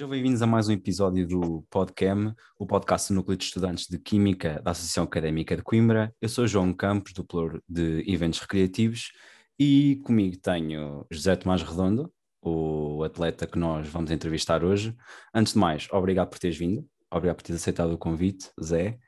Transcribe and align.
Sejam 0.00 0.08
bem-vindos 0.08 0.40
a 0.40 0.46
mais 0.46 0.66
um 0.66 0.72
episódio 0.72 1.28
do 1.28 1.62
PodCam, 1.68 2.34
o 2.58 2.66
podcast 2.66 3.12
do 3.12 3.16
Núcleo 3.16 3.36
de 3.36 3.44
Estudantes 3.44 3.86
de 3.86 3.98
Química 3.98 4.58
da 4.62 4.70
Associação 4.70 5.04
Académica 5.04 5.54
de 5.54 5.62
Coimbra. 5.62 6.10
Eu 6.22 6.28
sou 6.30 6.46
João 6.46 6.72
Campos, 6.72 7.12
do 7.12 7.22
Plur 7.22 7.62
de 7.68 8.02
Eventos 8.10 8.40
Recreativos, 8.40 9.12
e 9.58 10.00
comigo 10.02 10.38
tenho 10.38 11.04
José 11.10 11.36
Tomás 11.36 11.62
Redondo, 11.62 12.10
o 12.40 13.04
atleta 13.04 13.46
que 13.46 13.58
nós 13.58 13.86
vamos 13.88 14.10
entrevistar 14.10 14.64
hoje. 14.64 14.96
Antes 15.34 15.52
de 15.52 15.58
mais, 15.58 15.86
obrigado 15.92 16.30
por 16.30 16.38
teres 16.38 16.56
vindo, 16.56 16.82
obrigado 17.10 17.36
por 17.36 17.42
teres 17.42 17.60
aceitado 17.60 17.92
o 17.92 17.98
convite, 17.98 18.50
Zé. 18.58 18.98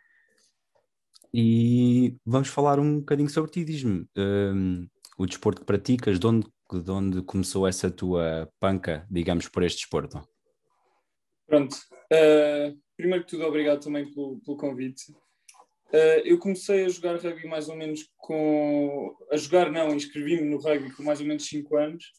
E 1.32 2.18
vamos 2.22 2.48
falar 2.48 2.78
um 2.78 2.98
bocadinho 2.98 3.30
sobre 3.30 3.50
ti, 3.50 3.64
diz-me 3.64 4.06
um, 4.14 4.86
o 5.16 5.24
desporto 5.24 5.62
que 5.62 5.66
praticas, 5.66 6.18
de 6.18 6.26
onde, 6.26 6.46
de 6.70 6.90
onde 6.90 7.22
começou 7.22 7.66
essa 7.66 7.90
tua 7.90 8.46
panca, 8.60 9.06
digamos, 9.10 9.48
por 9.48 9.62
este 9.62 9.78
desporto? 9.78 10.20
Pronto. 11.52 11.76
Uh, 12.10 12.80
primeiro 12.96 13.24
que 13.24 13.32
tudo, 13.32 13.44
obrigado 13.44 13.84
também 13.84 14.10
pelo, 14.10 14.40
pelo 14.40 14.56
convite. 14.56 15.12
Uh, 15.92 16.24
eu 16.24 16.38
comecei 16.38 16.86
a 16.86 16.88
jogar 16.88 17.20
rugby 17.20 17.46
mais 17.46 17.68
ou 17.68 17.76
menos 17.76 18.08
com. 18.16 19.14
A 19.30 19.36
jogar, 19.36 19.70
não, 19.70 19.94
inscrevi-me 19.94 20.48
no 20.48 20.56
rugby 20.56 20.90
com 20.92 21.02
mais 21.02 21.20
ou 21.20 21.26
menos 21.26 21.44
5 21.44 21.76
anos 21.76 22.10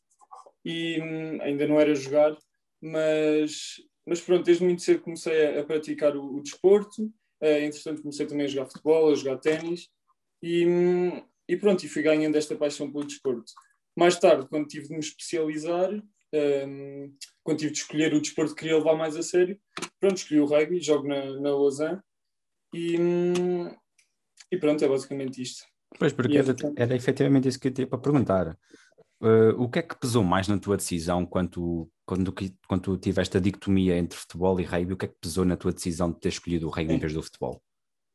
e 0.64 1.02
hum, 1.02 1.42
ainda 1.42 1.68
não 1.68 1.80
era 1.80 1.96
jogar, 1.96 2.38
mas, 2.80 3.82
mas 4.06 4.22
pronto, 4.22 4.44
desde 4.44 4.64
muito 4.64 4.84
cedo 4.84 5.02
comecei 5.02 5.48
a, 5.48 5.62
a 5.62 5.64
praticar 5.64 6.16
o, 6.16 6.36
o 6.36 6.40
desporto. 6.40 7.06
Uh, 7.42 7.64
entretanto, 7.64 8.04
comecei 8.04 8.28
também 8.28 8.45
a 8.45 8.50
jogar 8.50 8.70
futebol, 8.70 9.12
a 9.12 9.16
jogar 9.16 9.40
ténis 9.40 9.90
e, 10.44 10.64
hum, 10.68 11.23
e 11.50 11.58
pronto, 11.58 11.84
e 11.84 11.90
fui 11.90 12.04
ganhando 12.04 12.36
esta 12.36 12.56
paixão 12.56 12.92
pelo 12.92 13.08
desporto. 13.08 13.52
Mais 13.98 14.20
tarde, 14.20 14.48
quando 14.48 14.67
tive 14.67 14.89
de 14.89 14.94
me 14.94 15.00
especializar, 15.00 15.89
um, 16.34 17.16
quando 17.44 17.59
tive 17.59 17.72
de 17.72 17.80
escolher 17.80 18.14
o 18.14 18.22
desporto 18.22 18.56
que 18.56 18.62
queria 18.62 18.78
levar 18.78 18.95
mais 18.95 19.16
a 19.16 19.22
sério, 19.22 19.59
pronto, 20.00 20.17
escolhi 20.17 20.39
o 20.39 20.45
rugby, 20.45 20.81
jogo 20.81 21.08
na, 21.08 21.39
na 21.39 21.50
Lausanne 21.52 22.00
e, 22.73 22.98
e 24.52 24.58
pronto, 24.58 24.84
é 24.84 24.88
basicamente 24.88 25.42
isto. 25.42 25.64
Pois, 25.98 26.11
porque 26.11 26.38
era, 26.38 26.56
era 26.76 26.95
efetivamente 26.95 27.48
isso 27.48 27.59
que 27.59 27.67
eu 27.67 27.73
tinha 27.73 27.88
para 27.88 28.00
perguntar. 28.00 28.58
Uh, 29.22 29.56
o 29.58 29.70
que 29.70 29.80
é 29.80 29.81
que 29.81 29.98
pesou 29.98 30.23
mais 30.23 30.48
na 30.48 30.58
tua 30.58 30.76
decisão 30.76 31.26
quando, 31.26 31.89
quando, 32.06 32.34
quando 32.67 32.98
tiveste 32.98 33.38
a 33.38 33.39
dicotomia 33.39 33.98
entre 33.98 34.17
futebol 34.17 34.59
e 34.59 34.64
rugby? 34.64 34.94
O 34.94 34.98
que 34.98 35.06
é 35.06 35.08
que 35.08 35.20
pesou 35.22 35.45
na 35.45 35.56
tua 35.56 35.72
decisão 35.72 36.11
de 36.11 36.20
ter 36.20 36.30
escolhido 36.30 36.67
o 36.67 36.70
rugby 36.70 36.94
em 36.94 37.00
vez 37.00 37.14
do 37.14 37.23
futebol? 37.23 37.61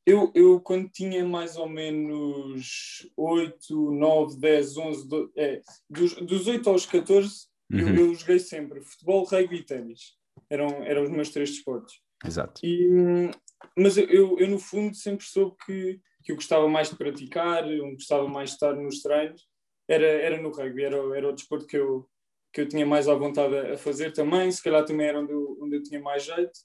Eu, 0.04 0.32
eu, 0.34 0.60
quando 0.60 0.88
tinha 0.88 1.24
mais 1.24 1.56
ou 1.56 1.68
menos 1.68 3.06
8, 3.16 3.92
9, 3.92 4.38
10, 4.38 4.76
11, 4.76 5.08
12, 5.08 5.32
é, 5.36 5.62
dos, 5.88 6.14
dos 6.14 6.46
8 6.46 6.70
aos 6.70 6.86
14, 6.86 7.47
Uhum. 7.70 7.80
Eu, 7.80 7.96
eu, 7.96 8.14
joguei 8.14 8.38
sempre 8.38 8.80
futebol, 8.80 9.24
rugby 9.24 9.56
e 9.56 9.64
ténis. 9.64 10.16
Eram, 10.48 10.82
eram 10.84 11.02
os 11.04 11.10
meus 11.10 11.30
três 11.30 11.50
desportos. 11.50 12.00
Exato. 12.24 12.60
E, 12.64 13.30
mas 13.76 13.96
eu, 13.96 14.38
eu, 14.38 14.48
no 14.48 14.58
fundo, 14.58 14.94
sempre 14.94 15.24
soube 15.24 15.56
que, 15.64 16.00
que 16.24 16.32
eu 16.32 16.36
gostava 16.36 16.68
mais 16.68 16.90
de 16.90 16.96
praticar, 16.96 17.70
eu 17.70 17.92
gostava 17.92 18.26
mais 18.26 18.50
de 18.50 18.56
estar 18.56 18.74
nos 18.74 19.02
treinos. 19.02 19.46
Era, 19.86 20.06
era 20.06 20.40
no 20.40 20.50
rugby, 20.50 20.84
era, 20.84 20.96
era 21.16 21.28
o 21.28 21.32
desporto 21.32 21.66
que 21.66 21.76
eu, 21.76 22.08
que 22.52 22.62
eu 22.62 22.68
tinha 22.68 22.86
mais 22.86 23.08
à 23.08 23.14
vontade 23.14 23.56
a 23.56 23.76
fazer 23.76 24.12
também. 24.12 24.50
Se 24.50 24.62
calhar 24.62 24.84
também 24.84 25.06
era 25.06 25.20
onde 25.20 25.32
eu, 25.32 25.58
onde 25.60 25.76
eu 25.76 25.82
tinha 25.82 26.00
mais 26.00 26.24
jeito. 26.24 26.60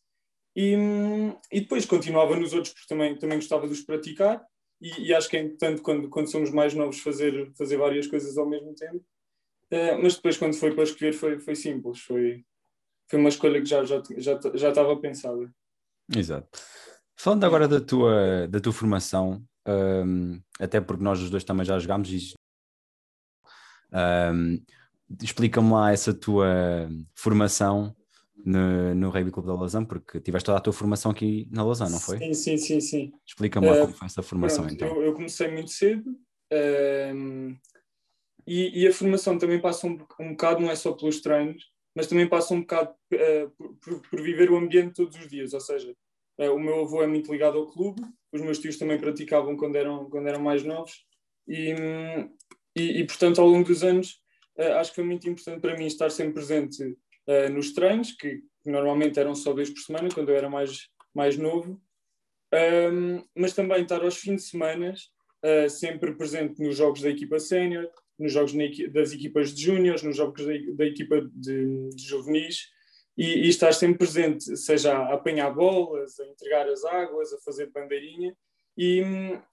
E, 0.55 0.75
e 1.51 1.61
depois 1.61 1.85
continuava 1.85 2.35
nos 2.35 2.53
outros, 2.53 2.73
porque 2.73 2.87
também, 2.87 3.17
também 3.17 3.37
gostava 3.37 3.67
de 3.67 3.73
os 3.73 3.81
praticar. 3.81 4.43
E, 4.81 5.07
e 5.07 5.13
acho 5.13 5.29
que 5.29 5.37
é 5.37 5.41
importante, 5.41 5.81
quando, 5.81 6.09
quando 6.09 6.29
somos 6.29 6.51
mais 6.51 6.73
novos, 6.73 6.99
fazer, 6.99 7.51
fazer 7.57 7.77
várias 7.77 8.07
coisas 8.07 8.37
ao 8.37 8.47
mesmo 8.47 8.73
tempo. 8.75 9.03
Uh, 9.73 9.99
mas 10.03 10.15
depois, 10.15 10.37
quando 10.37 10.53
foi 10.53 10.71
para 10.75 10.83
escolher, 10.83 11.13
foi, 11.13 11.39
foi 11.39 11.55
simples. 11.55 11.99
Foi, 12.01 12.45
foi 13.09 13.19
uma 13.19 13.29
escolha 13.29 13.59
que 13.59 13.65
já, 13.67 13.83
já, 13.83 14.03
já, 14.17 14.39
já 14.53 14.69
estava 14.69 14.95
pensada. 14.97 15.51
Exato. 16.15 16.47
Falando 17.15 17.43
agora 17.43 17.67
da 17.67 17.81
tua, 17.81 18.47
da 18.47 18.59
tua 18.59 18.71
formação, 18.71 19.43
um, 19.67 20.39
até 20.59 20.79
porque 20.79 21.03
nós 21.03 21.19
os 21.19 21.29
dois 21.31 21.43
também 21.43 21.65
já 21.65 21.79
jogámos, 21.79 22.09
e, 22.11 22.33
um, 23.93 24.61
explica-me 25.21 25.71
lá 25.71 25.91
essa 25.91 26.13
tua 26.13 26.87
formação 27.15 27.95
no, 28.45 28.93
no 28.93 29.09
Rugby 29.09 29.31
Clube 29.31 29.47
da 29.47 29.55
Lausanne, 29.55 29.87
porque 29.87 30.19
tiveste 30.19 30.45
toda 30.45 30.57
a 30.59 30.61
tua 30.61 30.73
formação 30.73 31.11
aqui 31.11 31.47
na 31.49 31.63
Lausanne, 31.63 31.91
não 31.91 31.99
foi? 31.99 32.19
Sim, 32.19 32.33
sim, 32.33 32.57
sim. 32.57 32.81
sim. 32.81 33.13
Explica-me 33.25 33.67
lá 33.67 33.73
uh, 33.73 33.81
como 33.81 33.93
foi 33.93 34.05
essa 34.05 34.21
formação 34.21 34.65
pronto, 34.65 34.75
então. 34.75 34.87
Eu, 34.89 35.03
eu, 35.03 35.13
comecei 35.13 35.49
muito 35.49 35.71
cedo. 35.71 36.15
E, 38.45 38.83
e, 38.83 38.87
a 38.87 38.93
formação 38.93 39.37
também 39.37 39.59
passa 39.59 39.87
um, 39.87 39.97
um 40.19 40.31
bocado, 40.31 40.61
não 40.61 40.69
é 40.69 40.75
só 40.75 40.91
pelos 40.91 41.21
treinos, 41.21 41.71
mas 41.95 42.07
também 42.07 42.27
passa 42.27 42.53
um 42.53 42.61
bocado 42.61 42.91
uh, 42.91 43.75
por, 43.79 44.01
por, 44.09 44.21
viver 44.21 44.49
o 44.51 44.57
ambiente 44.57 44.95
todos 44.95 45.17
os 45.17 45.27
dias. 45.27 45.53
Ou 45.53 45.61
seja, 45.61 45.95
uh, 46.39 46.51
o 46.51 46.59
meu 46.59 46.81
avô 46.81 47.03
é 47.03 47.07
muito 47.07 47.31
ligado 47.31 47.57
ao 47.57 47.67
clube, 47.67 48.01
os 48.31 48.41
meus 48.41 48.59
tios 48.59 48.77
também 48.77 48.99
praticavam 48.99 49.55
quando 49.55 49.75
eram, 49.75 50.09
quando 50.09 50.27
eram 50.27 50.41
mais 50.41 50.63
novos, 50.63 51.05
e, 51.47 51.75
e, 52.75 52.99
e 52.99 53.05
portanto, 53.05 53.39
ao 53.39 53.47
longo 53.47 53.67
dos 53.67 53.83
anos, 53.83 54.21
uh, 54.57 54.73
acho 54.79 54.91
que 54.91 54.95
foi 54.95 55.05
muito 55.05 55.29
importante 55.29 55.61
para 55.61 55.77
mim 55.77 55.85
estar 55.85 56.09
sempre 56.09 56.33
presente 56.33 56.97
nos 57.53 57.71
treinos, 57.71 58.11
que 58.11 58.41
normalmente 58.65 59.17
eram 59.17 59.33
só 59.33 59.53
dois 59.53 59.69
por 59.69 59.79
semana, 59.79 60.09
quando 60.13 60.27
eu 60.27 60.35
era 60.35 60.49
mais, 60.49 60.89
mais 61.15 61.37
novo, 61.37 61.81
um, 62.91 63.23
mas 63.33 63.53
também 63.53 63.81
estar 63.81 64.03
aos 64.03 64.17
fins 64.17 64.41
de 64.41 64.49
semana. 64.49 64.93
sempre 65.69 66.13
presente 66.15 66.61
nos 66.61 66.75
jogos 66.75 67.01
da 67.01 67.09
equipa 67.09 67.39
sénior, 67.39 67.89
nos 68.23 68.31
jogos 68.31 68.53
das 68.91 69.11
equipas 69.11 69.53
de 69.53 69.63
júniores, 69.63 70.01
nos 70.01 70.15
jogos 70.15 70.45
da, 70.45 70.85
equipa 70.85 71.21
de, 71.33 71.89
de 71.89 72.03
juvenis, 72.03 72.69
e, 73.17 73.47
e, 73.47 73.53
sempre 73.53 73.97
presente, 73.97 74.57
seja 74.57 74.93
a 74.97 75.13
apanhar 75.13 75.51
bolas, 75.51 76.19
a 76.19 76.25
entregar 76.25 76.67
as 76.67 76.83
águas, 76.85 77.33
a 77.33 77.37
fazer 77.39 77.69
bandeirinha, 77.69 78.35
e, 78.77 79.03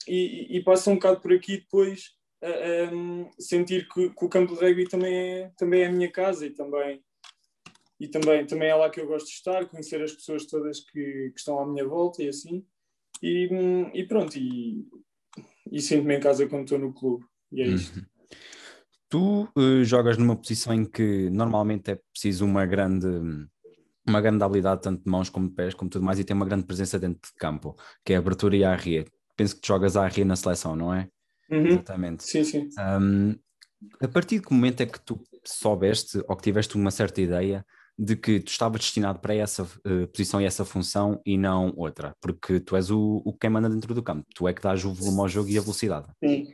e, 0.08 0.56
e 0.56 0.62
passa 0.62 0.91
um 0.91 0.94
bocado 0.94 1.20
por 1.20 1.32
aqui 1.32 1.58
depois 1.58 2.12
a, 2.42 2.47
a 2.47 3.42
sentir 3.42 3.86
que, 3.88 4.08
que, 4.10 4.25
o 4.25 4.28
campo 4.28 4.54
de 4.54 4.60
rugby 4.60 4.88
também 4.88 5.14
é, 5.14 5.52
também 5.58 5.82
é 5.82 5.87
a 5.87 5.92
minha 5.92 6.10
casa 6.10 6.47
e 6.47 6.50
também, 6.50 7.02
e 7.98 8.08
também, 8.08 8.47
também 8.47 8.69
é 8.69 8.75
lá 8.75 8.88
que 8.88 9.00
eu 9.00 9.06
gosto 9.06 9.26
de 9.26 9.32
estar, 9.32 9.66
conhecer 9.66 10.00
as 10.00 10.12
pessoas 10.12 10.47
todas 10.47 10.81
que, 10.81 11.31
que 11.31 11.38
estão 11.38 11.58
à 11.58 11.66
minha 11.66 11.87
volta 11.87 12.22
e 12.22 12.28
assim, 12.28 12.64
e, 13.22 13.48
e 13.92 14.04
pronto, 14.06 14.38
e, 14.38 14.87
e 15.70 15.81
sinto-me 15.82 16.16
em 16.16 16.20
casa 16.20 16.48
quando 16.48 16.62
estou 16.62 16.78
no 16.78 16.94
clube, 16.94 17.26
e 17.52 17.62
é 17.62 17.66
isto. 17.66 17.98
Uhum. 17.98 18.06
Tu 19.10 19.43
uh, 19.56 19.84
jogas 19.84 20.16
numa 20.16 20.37
posição 20.37 20.72
em 20.72 20.84
que 20.84 21.28
normalmente 21.31 21.91
é 21.91 21.98
preciso 22.12 22.44
uma 22.44 22.65
grande, 22.65 23.09
uma 24.06 24.21
grande 24.21 24.43
habilidade, 24.44 24.82
tanto 24.82 25.03
de 25.04 25.10
mãos 25.10 25.28
como 25.28 25.48
de 25.48 25.54
pés, 25.54 25.75
como 25.75 25.91
tudo 25.91 26.04
mais, 26.04 26.19
e 26.21 26.25
tem 26.25 26.34
uma 26.34 26.47
grande 26.47 26.65
presença 26.65 26.98
dentro 26.98 27.20
de 27.20 27.34
campo, 27.37 27.76
que 28.04 28.12
é 28.12 28.16
a 28.16 28.19
abertura 28.20 28.56
e 28.56 28.65
a 28.65 28.70
arria. 28.72 29.04
Penso 29.37 29.56
que 29.56 29.62
tu 29.62 29.66
jogas 29.66 29.97
a 29.97 30.04
arria 30.04 30.25
na 30.25 30.37
seleção, 30.37 30.76
não 30.76 30.94
é? 30.94 31.09
Uhum. 31.50 31.66
Exatamente. 31.66 32.22
Sim, 32.22 32.44
sim. 32.44 32.69
Um, 32.78 33.34
a 34.00 34.06
partir 34.06 34.38
de 34.38 34.47
que 34.47 34.53
momento 34.53 34.81
é 34.82 34.87
que 34.87 35.00
tu 35.00 35.20
soubeste 35.44 36.22
ou 36.28 36.37
que 36.37 36.44
tiveste 36.44 36.76
uma 36.76 36.93
certa 36.93 37.20
ideia 37.20 37.66
de 37.99 38.15
que 38.15 38.38
tu 38.38 38.49
estavas 38.49 38.81
destinado 38.81 39.19
para 39.19 39.34
essa 39.34 39.65
uh, 39.65 40.06
posição 40.15 40.41
e 40.41 40.44
essa 40.44 40.65
função 40.65 41.20
e 41.26 41.37
não 41.37 41.72
outra? 41.76 42.15
Porque 42.20 42.60
tu 42.60 42.76
és 42.76 42.91
o, 42.91 43.22
o 43.25 43.37
quem 43.37 43.50
manda 43.50 43.69
dentro 43.69 43.93
do 43.93 44.03
campo, 44.03 44.25
tu 44.34 44.47
é 44.47 44.54
que 44.54 44.62
dás 44.62 44.84
o 44.84 44.94
volume 44.94 45.20
ao 45.20 45.28
jogo 45.28 45.49
e 45.49 45.59
a 45.59 45.60
velocidade. 45.60 46.06
Sim. 46.22 46.47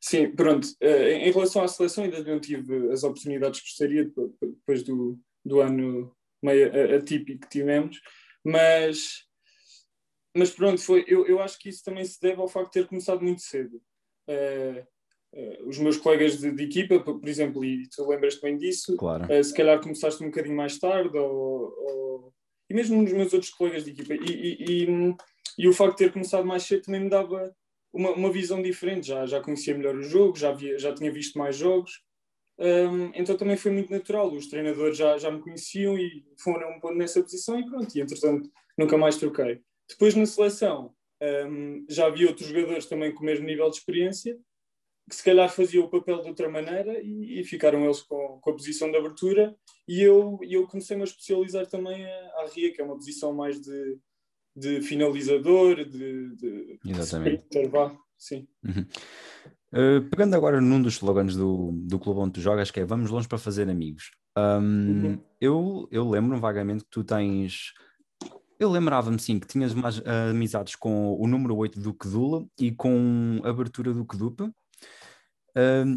Sim, 0.00 0.30
pronto. 0.30 0.66
Uh, 0.82 1.08
em 1.10 1.32
relação 1.32 1.62
à 1.62 1.68
seleção, 1.68 2.04
ainda 2.04 2.22
não 2.22 2.40
tive 2.40 2.90
as 2.92 3.02
oportunidades 3.02 3.60
que 3.60 3.66
gostaria 3.66 4.04
depois 4.40 4.82
do, 4.82 5.18
do 5.44 5.60
ano 5.60 6.14
meio 6.42 6.96
atípico 6.96 7.40
que 7.42 7.48
tivemos, 7.48 8.00
mas, 8.44 9.24
mas 10.36 10.50
pronto, 10.50 10.80
foi, 10.80 11.04
eu, 11.08 11.26
eu 11.26 11.40
acho 11.40 11.58
que 11.58 11.68
isso 11.68 11.82
também 11.82 12.04
se 12.04 12.20
deve 12.20 12.40
ao 12.40 12.48
facto 12.48 12.72
de 12.72 12.80
ter 12.80 12.88
começado 12.88 13.22
muito 13.22 13.42
cedo. 13.42 13.82
Uh, 14.28 14.86
uh, 15.34 15.68
os 15.68 15.78
meus 15.78 15.96
colegas 15.96 16.38
de, 16.38 16.52
de, 16.52 16.62
equipa, 16.62 17.00
por, 17.00 17.28
exemplo, 17.28 17.64
e 17.64 17.88
tu 17.88 18.08
lembras 18.08 18.40
bem 18.40 18.56
disso, 18.56 18.96
claro. 18.96 19.26
se 19.42 19.52
calhar 19.52 19.80
começaste 19.80 20.22
um 20.22 20.26
bocadinho 20.28 20.56
mais 20.56 20.78
tarde, 20.78 21.16
ou, 21.18 21.74
ou, 21.76 22.34
e 22.70 22.74
mesmo 22.74 23.02
nos 23.02 23.12
meus 23.12 23.32
outros 23.32 23.50
colegas 23.50 23.84
de 23.84 23.90
equipa, 23.90 24.14
e, 24.14 24.30
e, 24.30 24.84
e, 24.84 25.16
e 25.58 25.68
o 25.68 25.72
facto 25.72 25.98
de 25.98 26.04
ter 26.04 26.12
começado 26.12 26.46
mais 26.46 26.62
cedo 26.62 26.84
também 26.84 27.00
me 27.00 27.10
dava 27.10 27.52
uma, 27.98 28.12
uma 28.12 28.30
visão 28.30 28.62
diferente, 28.62 29.08
já, 29.08 29.26
já 29.26 29.40
conhecia 29.40 29.76
melhor 29.76 29.96
o 29.96 30.02
jogo, 30.02 30.38
já, 30.38 30.52
via, 30.52 30.78
já 30.78 30.94
tinha 30.94 31.10
visto 31.10 31.36
mais 31.36 31.56
jogos, 31.56 32.00
um, 32.58 33.10
então 33.14 33.36
também 33.36 33.56
foi 33.56 33.72
muito 33.72 33.90
natural. 33.90 34.32
Os 34.32 34.48
treinadores 34.48 34.96
já, 34.96 35.18
já 35.18 35.30
me 35.30 35.40
conheciam 35.40 35.98
e 35.98 36.24
foram 36.42 36.70
um 36.76 36.80
ponto 36.80 36.94
nessa 36.94 37.20
posição 37.20 37.58
e 37.58 37.66
pronto, 37.66 37.94
e 37.94 38.00
entretanto 38.00 38.50
nunca 38.76 38.96
mais 38.96 39.16
troquei. 39.16 39.60
Depois 39.88 40.14
na 40.14 40.26
seleção 40.26 40.94
um, 41.20 41.84
já 41.88 42.06
havia 42.06 42.28
outros 42.28 42.48
jogadores 42.48 42.86
também 42.86 43.12
com 43.12 43.22
o 43.22 43.26
mesmo 43.26 43.46
nível 43.46 43.68
de 43.68 43.76
experiência 43.76 44.38
que 45.08 45.16
se 45.16 45.24
calhar 45.24 45.48
faziam 45.48 45.86
o 45.86 45.88
papel 45.88 46.20
de 46.20 46.28
outra 46.28 46.50
maneira 46.50 47.00
e, 47.00 47.40
e 47.40 47.44
ficaram 47.44 47.82
eles 47.84 48.02
com, 48.02 48.38
com, 48.42 48.50
a 48.50 48.52
posição 48.52 48.90
de 48.90 48.98
abertura 48.98 49.56
e 49.88 50.02
eu, 50.02 50.38
eu 50.42 50.66
comecei-me 50.66 51.02
a 51.02 51.06
especializar 51.06 51.66
também 51.66 52.04
a, 52.04 52.42
a 52.42 52.46
RIA, 52.54 52.74
que 52.74 52.80
é 52.80 52.84
uma 52.84 52.94
posição 52.94 53.32
mais 53.32 53.58
de, 53.58 53.98
de 54.58 54.80
finalizador, 54.82 55.76
de, 55.84 56.36
de 56.36 56.78
Exatamente. 56.84 57.42
sprinter, 57.44 57.70
vá, 57.70 57.96
sim. 58.16 58.46
Uhum. 58.64 58.86
Uh, 59.70 60.02
pegando 60.08 60.34
agora 60.34 60.60
num 60.60 60.80
dos 60.80 60.94
slogans 60.94 61.36
do, 61.36 61.72
do 61.72 61.98
clube 61.98 62.20
onde 62.20 62.32
tu 62.32 62.40
jogas, 62.40 62.70
que 62.70 62.80
é 62.80 62.84
Vamos 62.84 63.10
longe 63.10 63.28
para 63.28 63.38
fazer 63.38 63.68
amigos. 63.68 64.10
Um, 64.36 64.42
uhum. 64.42 65.20
eu, 65.40 65.88
eu 65.90 66.08
lembro 66.08 66.38
vagamente 66.38 66.84
que 66.84 66.90
tu 66.90 67.04
tens. 67.04 67.72
Eu 68.58 68.70
lembrava-me 68.70 69.18
sim 69.18 69.38
que 69.38 69.46
tinhas 69.46 69.72
mais 69.74 69.98
uh, 69.98 70.30
amizades 70.30 70.74
com 70.74 71.16
o 71.18 71.26
número 71.26 71.56
8 71.56 71.78
do 71.78 71.94
Kedula 71.94 72.44
e 72.58 72.72
com 72.72 73.40
a 73.44 73.50
abertura 73.50 73.92
do 73.92 74.04
Kedupa. 74.04 74.52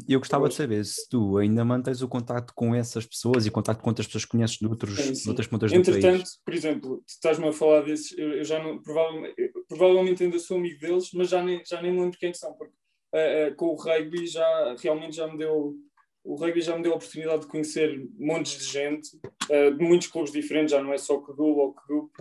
Eu 0.07 0.19
gostava 0.19 0.47
de 0.47 0.55
saber 0.55 0.83
se 0.85 1.07
tu 1.09 1.37
ainda 1.37 1.63
mantens 1.63 2.01
o 2.01 2.07
contato 2.07 2.53
com 2.55 2.73
essas 2.73 3.05
pessoas 3.05 3.45
e 3.45 3.51
contato 3.51 3.81
com 3.81 3.89
outras 3.89 4.07
pessoas 4.07 4.25
que 4.25 4.31
conheces 4.31 4.57
de, 4.57 4.67
outros, 4.67 4.95
sim, 4.95 5.15
sim. 5.15 5.23
de 5.23 5.29
outras 5.29 5.47
pontas 5.47 5.71
do 5.71 5.75
país. 5.75 5.87
Entretanto, 5.87 6.29
por 6.43 6.53
exemplo, 6.53 7.03
estás-me 7.07 7.47
a 7.47 7.53
falar 7.53 7.81
desses, 7.81 8.17
eu, 8.17 8.33
eu 8.33 8.43
já 8.43 8.61
não, 8.63 8.81
provavelmente, 8.81 9.35
provavelmente 9.67 10.23
ainda 10.23 10.39
sou 10.39 10.57
amigo 10.57 10.79
deles, 10.79 11.09
mas 11.13 11.29
já 11.29 11.43
nem, 11.43 11.61
já 11.65 11.81
nem 11.81 11.91
me 11.91 12.01
lembro 12.01 12.17
quem 12.17 12.33
são, 12.33 12.53
porque 12.53 12.73
uh, 13.13 13.51
uh, 13.51 13.55
com 13.55 13.67
o 13.67 13.75
rugby 13.75 14.25
já 14.27 14.75
realmente 14.79 15.15
já 15.15 15.27
me 15.27 15.37
deu 15.37 15.75
o 16.23 16.35
rugby 16.35 16.61
já 16.61 16.75
me 16.75 16.83
deu 16.83 16.93
a 16.93 16.95
oportunidade 16.95 17.41
de 17.41 17.47
conhecer 17.47 18.07
montes 18.19 18.59
de 18.59 18.71
gente 18.71 19.09
uh, 19.49 19.75
de 19.75 19.83
muitos 19.83 20.07
clubes 20.07 20.31
diferentes, 20.31 20.71
já 20.71 20.81
não 20.81 20.93
é 20.93 20.97
só 20.97 21.19
Kedul 21.19 21.57
ou 21.57 21.73
Kedup. 21.73 22.11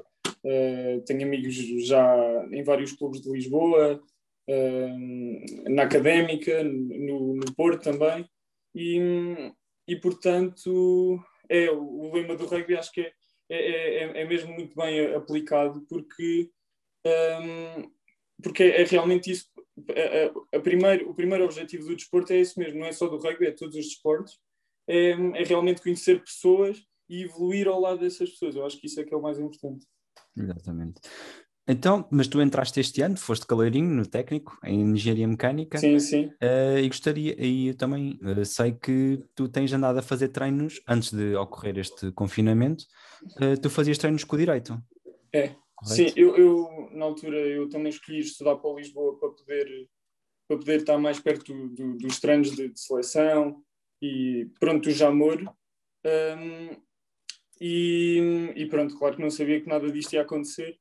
Uh, 0.43 1.02
tenho 1.04 1.26
amigos 1.26 1.54
já 1.54 2.46
em 2.50 2.62
vários 2.62 2.93
clubes 2.93 3.20
de 3.20 3.31
Lisboa, 3.31 4.02
na 5.69 5.82
Académica, 5.85 6.62
no, 6.64 7.37
no 7.37 7.55
Porto 7.55 7.85
também. 7.85 8.29
E, 8.75 9.52
e 9.87 9.97
portanto, 9.97 11.19
é, 11.49 11.70
o, 11.70 12.12
lema 12.12 12.37
do 12.37 12.47
rugby 12.47 12.76
acho 12.76 12.93
que 12.93 13.00
é, 13.00 13.12
é, 13.49 14.05
é, 14.05 14.23
é 14.23 14.25
mesmo 14.25 14.52
muito 14.52 14.76
bem 14.76 15.14
aplicado 15.14 15.85
porque, 15.88 16.50
um, 17.05 17.91
porque 18.43 18.62
é, 18.62 18.82
é 18.82 18.85
realmente 18.85 19.31
isso 19.31 19.50
a, 19.88 20.56
a 20.56 20.61
primeiro, 20.61 21.11
o 21.11 21.14
primeiro 21.14 21.44
objetivo 21.44 21.87
do 21.87 21.96
desporto 21.96 22.32
é 22.32 22.38
esse 22.38 22.58
mesmo, 22.58 22.81
não 22.81 22.87
é 22.87 22.93
só 22.93 23.08
do 23.08 23.19
rugby, 23.19 23.46
é 23.46 23.53
todos 23.53 23.76
os 23.76 23.87
desportos, 23.87 24.38
é, 24.87 25.11
é 25.11 25.44
realmente 25.44 25.82
conhecer 25.82 26.23
pessoas 26.23 26.85
e 27.08 27.25
evoluir 27.25 27.67
ao 27.69 27.81
lado 27.81 28.00
dessas 28.00 28.31
pessoas. 28.31 28.56
Eu 28.56 28.64
acho 28.64 28.79
que 28.79 28.87
isso 28.87 29.00
é 29.00 29.05
que 29.05 29.12
é 29.12 29.17
o 29.17 29.23
mais 29.23 29.38
importante. 29.38 29.87
Exatamente. 30.37 31.00
Então, 31.70 32.08
mas 32.11 32.26
tu 32.26 32.43
entraste 32.43 32.81
este 32.81 33.00
ano, 33.00 33.17
foste 33.17 33.46
caleirinho 33.46 33.88
no 33.88 34.05
técnico, 34.05 34.58
em 34.64 34.81
engenharia 34.81 35.28
mecânica. 35.28 35.78
Sim, 35.78 36.00
sim. 36.00 36.26
Uh, 36.43 36.78
e 36.82 36.88
gostaria, 36.88 37.37
e 37.38 37.69
eu 37.69 37.76
também 37.76 38.19
uh, 38.22 38.44
sei 38.44 38.72
que 38.72 39.22
tu 39.37 39.49
tens 39.49 39.72
andado 39.72 39.99
a 39.99 40.02
fazer 40.02 40.28
treinos 40.28 40.81
antes 40.88 41.12
de 41.12 41.37
ocorrer 41.37 41.78
este 41.78 42.11
confinamento. 42.12 42.84
Uh, 43.40 43.61
tu 43.61 43.70
fazias 43.70 43.99
treinos 43.99 44.25
com 44.25 44.34
o 44.34 44.38
direito. 44.38 44.76
É, 45.32 45.55
Correto? 45.81 45.94
Sim, 45.94 46.12
eu, 46.14 46.37
eu, 46.37 46.90
na 46.93 47.06
altura 47.06 47.38
eu 47.38 47.69
também 47.69 47.88
escolhi 47.88 48.20
estudar 48.20 48.56
para 48.56 48.75
Lisboa 48.75 49.19
para 49.19 49.31
poder, 49.31 49.88
para 50.46 50.58
poder 50.58 50.81
estar 50.81 50.99
mais 50.99 51.19
perto 51.19 51.55
do, 51.69 51.96
dos 51.96 52.20
treinos 52.20 52.50
de, 52.50 52.69
de, 52.69 52.81
seleção 52.81 53.62
e 54.02 54.50
pronto, 54.58 54.88
do 54.88 54.90
Jamor. 54.90 55.40
Um, 56.05 56.76
e, 57.61 58.52
e, 58.56 58.67
pronto, 58.67 58.99
claro 58.99 59.17
que 59.17 59.22
não 59.22 59.31
sabia 59.31 59.61
que 59.61 59.69
nada 59.69 59.90
disto 59.90 60.14
ia 60.14 60.22
acontecer, 60.22 60.78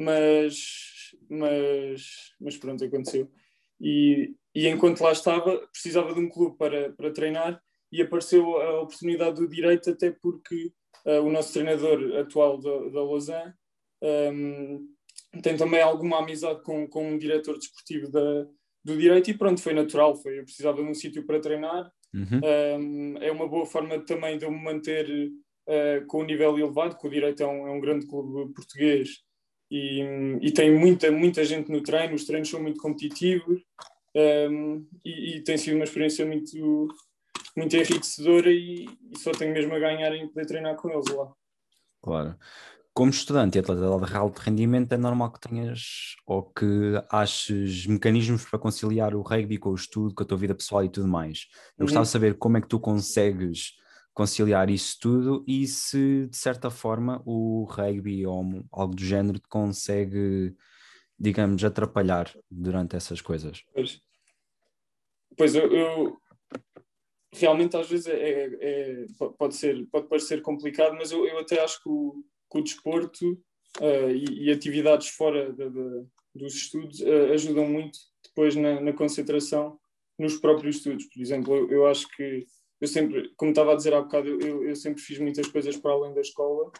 mas, 0.00 1.14
mas, 1.28 2.32
mas 2.40 2.56
pronto, 2.56 2.82
aconteceu. 2.82 3.30
E, 3.78 4.34
e 4.54 4.66
enquanto 4.66 5.02
lá 5.02 5.12
estava, 5.12 5.58
precisava 5.70 6.14
de 6.14 6.20
um 6.20 6.28
clube 6.28 6.56
para, 6.56 6.90
para 6.92 7.12
treinar 7.12 7.62
e 7.92 8.00
apareceu 8.00 8.56
a 8.60 8.80
oportunidade 8.80 9.36
do 9.36 9.48
direito, 9.48 9.90
até 9.90 10.10
porque 10.10 10.72
uh, 11.04 11.20
o 11.22 11.30
nosso 11.30 11.52
treinador 11.52 12.16
atual 12.16 12.58
da, 12.58 12.88
da 12.88 13.02
Lausanne 13.02 13.52
um, 14.32 14.88
tem 15.42 15.56
também 15.56 15.82
alguma 15.82 16.20
amizade 16.20 16.62
com, 16.62 16.88
com 16.88 17.12
um 17.12 17.18
diretor 17.18 17.58
desportivo 17.58 18.10
da, 18.10 18.46
do 18.82 18.96
direito 18.96 19.30
e 19.30 19.36
pronto, 19.36 19.60
foi 19.60 19.74
natural, 19.74 20.16
foi, 20.16 20.38
eu 20.38 20.44
precisava 20.44 20.82
de 20.82 20.88
um 20.88 20.94
sítio 20.94 21.26
para 21.26 21.40
treinar, 21.40 21.90
uhum. 22.14 22.40
um, 22.80 23.18
é 23.18 23.30
uma 23.30 23.46
boa 23.46 23.66
forma 23.66 23.98
também 24.00 24.38
de 24.38 24.46
eu 24.46 24.50
me 24.50 24.62
manter 24.62 25.30
uh, 25.68 26.06
com 26.06 26.20
o 26.20 26.24
nível 26.24 26.58
elevado, 26.58 26.96
que 26.96 27.06
o 27.06 27.10
direito 27.10 27.42
é 27.42 27.46
um, 27.46 27.68
é 27.68 27.70
um 27.70 27.80
grande 27.80 28.06
clube 28.06 28.54
português 28.54 29.22
e, 29.70 30.00
e, 30.40 30.50
tem 30.52 30.76
muita, 30.76 31.10
muita 31.10 31.44
gente 31.44 31.70
no 31.70 31.82
treino, 31.82 32.14
os 32.14 32.24
treinos 32.24 32.48
são 32.48 32.60
muito 32.60 32.80
competitivos 32.80 33.60
um, 34.14 34.84
e, 35.04 35.36
e, 35.36 35.44
tem 35.44 35.56
sido 35.56 35.76
uma 35.76 35.84
experiência 35.84 36.26
muito, 36.26 36.88
muito 37.56 37.76
enriquecedora 37.76 38.50
e, 38.50 38.86
e, 39.10 39.18
só 39.18 39.30
tenho 39.30 39.52
mesmo 39.52 39.74
a 39.74 39.78
ganhar 39.78 40.14
em 40.14 40.26
poder 40.28 40.46
treinar 40.46 40.76
com 40.76 40.90
eles 40.90 41.06
lá. 41.14 41.32
Claro 42.02 42.36
como 42.92 43.10
estudante 43.10 43.56
e 43.56 43.60
atleta 43.60 43.80
de 43.80 44.16
alto 44.16 44.40
rendimento, 44.40 44.92
é 44.92 44.96
normal 44.96 45.30
que 45.30 45.40
tenhas 45.40 46.16
ou 46.26 46.42
que 46.42 47.02
aches 47.10 47.86
mecanismos 47.86 48.44
para 48.44 48.58
conciliar 48.58 49.14
o 49.14 49.22
rugby 49.22 49.58
com 49.58 49.70
o 49.70 49.74
estudo, 49.74 50.14
com 50.14 50.22
a 50.22 50.26
tua 50.26 50.36
vida 50.36 50.54
pessoal 50.54 50.84
e 50.84 50.88
tudo 50.90 51.08
mais. 51.08 51.46
Eu 51.78 51.82
uhum. 51.82 51.86
gostava 51.86 52.04
de 52.04 52.10
saber 52.10 52.36
como 52.36 52.58
é 52.58 52.60
que 52.60 52.68
tu 52.68 52.78
consegues 52.80 53.72
conciliar 54.12 54.68
isso 54.70 54.98
tudo 55.00 55.44
e 55.46 55.66
se, 55.66 56.26
de 56.26 56.36
certa 56.36 56.70
forma, 56.70 57.22
o 57.24 57.64
rugby 57.64 58.26
ou 58.26 58.44
algo 58.72 58.94
do 58.94 59.04
género 59.04 59.40
consegue, 59.48 60.54
digamos, 61.18 61.64
atrapalhar 61.64 62.30
durante 62.50 62.96
essas 62.96 63.20
coisas. 63.20 63.64
Pois, 63.72 64.00
pois 65.36 65.54
eu, 65.54 65.72
eu 65.72 66.20
realmente 67.32 67.76
às 67.76 67.88
vezes 67.88 68.08
é, 68.08 68.14
é, 68.14 68.56
é, 68.60 69.06
pode, 69.38 69.54
ser, 69.54 69.86
pode 69.86 70.08
parecer 70.08 70.42
complicado, 70.42 70.94
mas 70.96 71.12
eu, 71.12 71.26
eu 71.26 71.38
até 71.38 71.62
acho 71.62 71.82
que 71.82 71.88
o 71.88 72.24
que 72.50 72.58
o 72.58 72.62
desporto 72.62 73.32
uh, 73.80 74.10
e, 74.10 74.46
e, 74.46 74.50
atividades 74.50 75.08
fora 75.08 75.54
dos 76.34 76.54
estudos 76.54 77.00
uh, 77.00 77.32
ajudam 77.32 77.66
muito 77.66 77.98
depois 78.24 78.56
na, 78.56 78.80
na, 78.80 78.92
concentração 78.92 79.78
nos 80.18 80.36
próprios 80.36 80.76
estudos. 80.76 81.06
Por 81.06 81.20
exemplo, 81.20 81.54
eu, 81.54 81.70
eu, 81.70 81.86
acho 81.86 82.08
que 82.08 82.44
eu 82.80 82.88
sempre, 82.88 83.32
como 83.36 83.50
estava 83.50 83.72
a 83.72 83.76
dizer 83.76 83.92
há 83.94 84.00
bocado, 84.00 84.28
eu, 84.28 84.64
eu 84.64 84.76
sempre 84.76 85.02
fiz 85.02 85.18
muitas 85.18 85.46
coisas 85.48 85.76
para 85.76 85.92
além 85.92 86.14
da 86.14 86.20
escola 86.20 86.72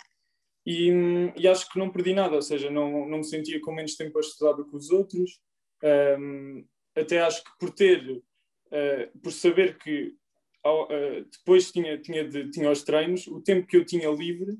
e, 0.66 0.90
e, 1.36 1.48
acho 1.48 1.68
que 1.70 1.78
não 1.78 1.90
perdi 1.90 2.14
nada, 2.14 2.34
ou 2.34 2.42
seja, 2.42 2.70
não, 2.70 3.08
não 3.08 3.18
me 3.18 3.24
sentia 3.24 3.60
com 3.60 3.72
menos 3.72 3.96
tempo 3.96 4.18
a 4.18 4.20
estudar 4.20 4.52
do 4.52 4.66
que 4.66 4.76
os 4.76 4.90
outros. 4.90 5.40
Um, 5.82 6.64
até 6.94 7.20
acho 7.20 7.42
que 7.42 7.50
por 7.58 7.70
ter, 7.70 8.10
uh, 8.10 9.18
por 9.22 9.32
saber 9.32 9.78
que 9.78 10.14
uh, 10.66 11.24
depois 11.32 11.72
tinha, 11.72 11.98
tinha, 11.98 12.28
de, 12.28 12.50
tinha 12.50 12.70
os 12.70 12.82
treinos, 12.82 13.26
o 13.26 13.40
tempo 13.40 13.66
que 13.66 13.76
eu 13.76 13.84
tinha 13.84 14.10
livre 14.10 14.58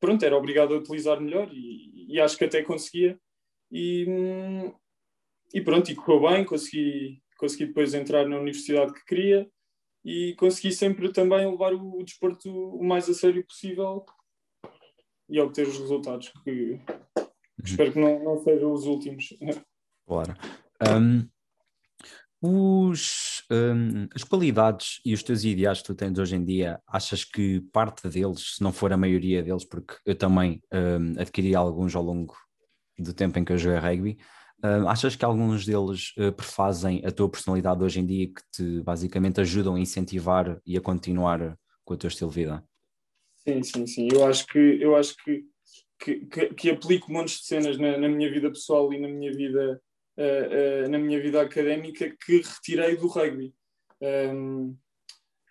pronto, 0.00 0.24
era 0.24 0.36
obrigado 0.36 0.74
a 0.74 0.78
utilizar 0.78 1.20
melhor 1.20 1.48
e, 1.52 2.12
e 2.12 2.20
acho 2.20 2.36
que 2.36 2.44
até 2.44 2.60
conseguia. 2.62 3.16
E, 3.70 4.04
e 5.54 5.60
pronto, 5.60 5.90
e 5.90 5.94
correu 5.94 6.28
bem, 6.28 6.44
consegui, 6.44 7.22
consegui 7.38 7.66
depois 7.66 7.94
entrar 7.94 8.26
na 8.26 8.40
universidade 8.40 8.92
que 8.92 9.04
queria 9.04 9.48
e 10.04 10.34
consegui 10.36 10.72
sempre 10.72 11.12
também 11.12 11.48
levar 11.50 11.72
o, 11.72 12.00
o 12.00 12.04
desporto 12.04 12.50
o 12.50 12.84
mais 12.84 13.08
a 13.08 13.14
sério 13.14 13.44
possível 13.44 14.04
e 15.28 15.40
obter 15.40 15.66
os 15.66 15.78
resultados 15.78 16.32
que, 16.44 16.72
uhum. 17.18 17.28
espero 17.64 17.92
que 17.92 17.98
não, 17.98 18.22
não 18.22 18.38
sejam 18.42 18.72
os 18.72 18.84
últimos. 18.86 19.34
Claro. 20.04 20.34
Um, 20.84 21.28
os, 22.42 23.44
um, 23.52 24.08
as 24.12 24.24
qualidades 24.24 25.00
e 25.06 25.14
os 25.14 25.22
teus 25.22 25.44
ideais 25.44 25.78
que 25.78 25.86
tu 25.86 25.94
tens 25.94 26.18
hoje 26.18 26.34
em 26.34 26.44
dia, 26.44 26.80
achas 26.88 27.24
que 27.24 27.60
parte 27.72 28.08
deles, 28.08 28.56
se 28.56 28.62
não 28.62 28.72
for 28.72 28.92
a 28.92 28.96
maioria 28.96 29.44
deles, 29.44 29.64
porque 29.64 29.94
eu 30.04 30.16
também 30.16 30.60
um, 30.74 31.20
adquiri 31.20 31.54
alguns 31.54 31.94
ao 31.94 32.02
longo 32.02 32.34
do 32.98 33.14
tempo 33.14 33.38
em 33.38 33.44
que 33.44 33.52
eu 33.52 33.58
joguei 33.58 33.78
rugby, 33.78 34.18
um, 34.62 34.88
achas 34.88 35.16
que 35.16 35.24
alguns 35.24 35.64
deles 35.64 36.12
uh, 36.18 36.32
prefazem 36.32 37.02
a 37.04 37.10
tua 37.10 37.28
personalidade 37.28 37.82
hoje 37.82 38.00
em 38.00 38.06
dia 38.06 38.26
que 38.26 38.42
te 38.52 38.80
basicamente 38.82 39.40
ajudam 39.40 39.74
a 39.74 39.80
incentivar 39.80 40.60
e 40.64 40.76
a 40.76 40.80
continuar 40.80 41.56
com 41.84 41.94
o 41.94 41.96
teu 41.96 42.08
estilo 42.08 42.30
de 42.30 42.36
vida? 42.36 42.64
Sim, 43.36 43.62
sim, 43.62 43.86
sim. 43.86 44.08
Eu 44.12 44.24
acho 44.24 44.46
que, 44.46 44.58
eu 44.58 44.94
acho 44.94 45.16
que, 45.24 45.44
que, 45.98 46.26
que, 46.26 46.54
que 46.54 46.70
aplico 46.70 47.12
montes 47.12 47.40
de 47.40 47.46
cenas 47.46 47.78
na, 47.78 47.98
na 47.98 48.08
minha 48.08 48.30
vida 48.30 48.48
pessoal 48.48 48.92
e 48.92 49.00
na 49.00 49.08
minha 49.08 49.32
vida 49.32 49.80
uh, 50.16 50.86
uh, 50.86 50.88
na 50.88 50.98
minha 50.98 51.20
vida 51.20 51.40
académica 51.40 52.10
que 52.24 52.36
retirei 52.36 52.96
do 52.96 53.08
rugby. 53.08 53.54
Um, 54.00 54.76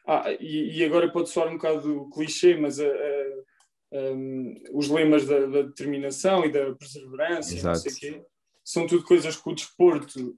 ah, 0.06 0.32
e, 0.40 0.80
e, 0.80 0.84
agora 0.84 1.12
pode 1.12 1.30
soar 1.30 1.48
um 1.48 1.58
bocado 1.58 2.10
clichê, 2.10 2.56
mas 2.56 2.80
uh, 2.80 3.44
um, 3.92 4.54
os 4.74 4.90
lemas 4.90 5.26
da, 5.26 5.46
da, 5.46 5.62
determinação 5.62 6.44
e 6.44 6.52
da 6.52 6.74
perseverança, 6.74 7.68
não 7.68 7.76
sei 7.76 7.94
quê, 7.94 8.26
são 8.64 8.88
tudo 8.88 9.04
coisas 9.04 9.36
que 9.36 9.50
o 9.50 9.56
desporto 9.56 10.36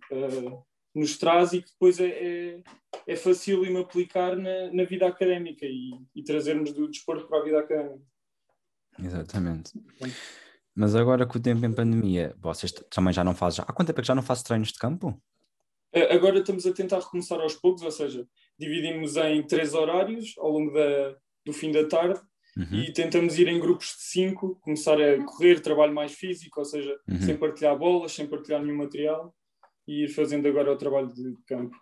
nos 0.96 1.18
traz 1.18 1.54
e 1.54 1.62
que 1.62 1.70
depois 1.72 2.00
é, 2.00 2.08
é, 2.08 2.64
é 3.08 3.16
fácil 3.16 3.62
me 3.62 3.80
aplicar 3.80 4.36
na, 4.36 4.72
na 4.72 4.84
vida 4.84 5.08
académica 5.08 5.66
e, 5.66 5.92
e, 6.16 6.24
trazermos 6.24 6.72
do 6.72 6.88
desporto 6.88 7.28
para 7.28 7.40
a 7.40 7.44
vida 7.44 7.60
académica. 7.60 8.06
Exatamente. 9.00 9.72
Mas 10.76 10.96
agora 10.96 11.26
com 11.26 11.38
o 11.38 11.42
tempo 11.42 11.66
em 11.66 11.74
pandemia, 11.74 12.36
vocês 12.40 12.72
também 12.72 13.14
já 13.14 13.24
não 13.24 13.34
fazem. 13.34 13.66
Há 13.68 13.74
quanto 13.74 13.88
tempo 13.88 14.00
é 14.00 14.04
que 14.04 14.08
já 14.08 14.16
não 14.16 14.24
fazem 14.24 14.44
treinos 14.44 14.72
de 14.72 14.80
campo? 14.80 15.20
Agora 16.10 16.40
estamos 16.40 16.66
a 16.66 16.74
tentar 16.74 17.00
recomeçar 17.00 17.40
aos 17.40 17.54
poucos, 17.56 17.84
ou 17.84 17.92
seja, 17.92 18.28
dividimos 18.58 19.16
em 19.16 19.46
três 19.46 19.76
horários 19.76 20.34
ao 20.40 20.50
longo 20.50 20.74
da, 20.74 21.16
do 21.46 21.54
fim 21.54 21.72
da 21.72 21.88
tarde 21.88 22.20
uhum. 22.58 22.80
e 22.80 22.94
tentamos 22.94 23.38
ir 23.38 23.48
em 23.48 23.60
grupos 23.60 23.88
de 23.88 24.04
cinco, 24.04 24.56
começar 24.62 25.00
a 25.02 25.24
correr, 25.24 25.60
trabalho 25.60 25.94
mais 25.94 26.14
físico, 26.14 26.60
ou 26.60 26.66
seja, 26.66 26.98
uhum. 27.08 27.22
sem 27.22 27.38
partilhar 27.38 27.78
bolas, 27.78 28.12
sem 28.12 28.28
partilhar 28.28 28.62
nenhum 28.62 28.78
material 28.78 29.34
e 29.88 30.06
ir 30.06 30.10
fazendo 30.10 30.48
agora 30.48 30.72
o 30.72 30.78
trabalho 30.78 31.14
de 31.14 31.36
campo. 31.46 31.76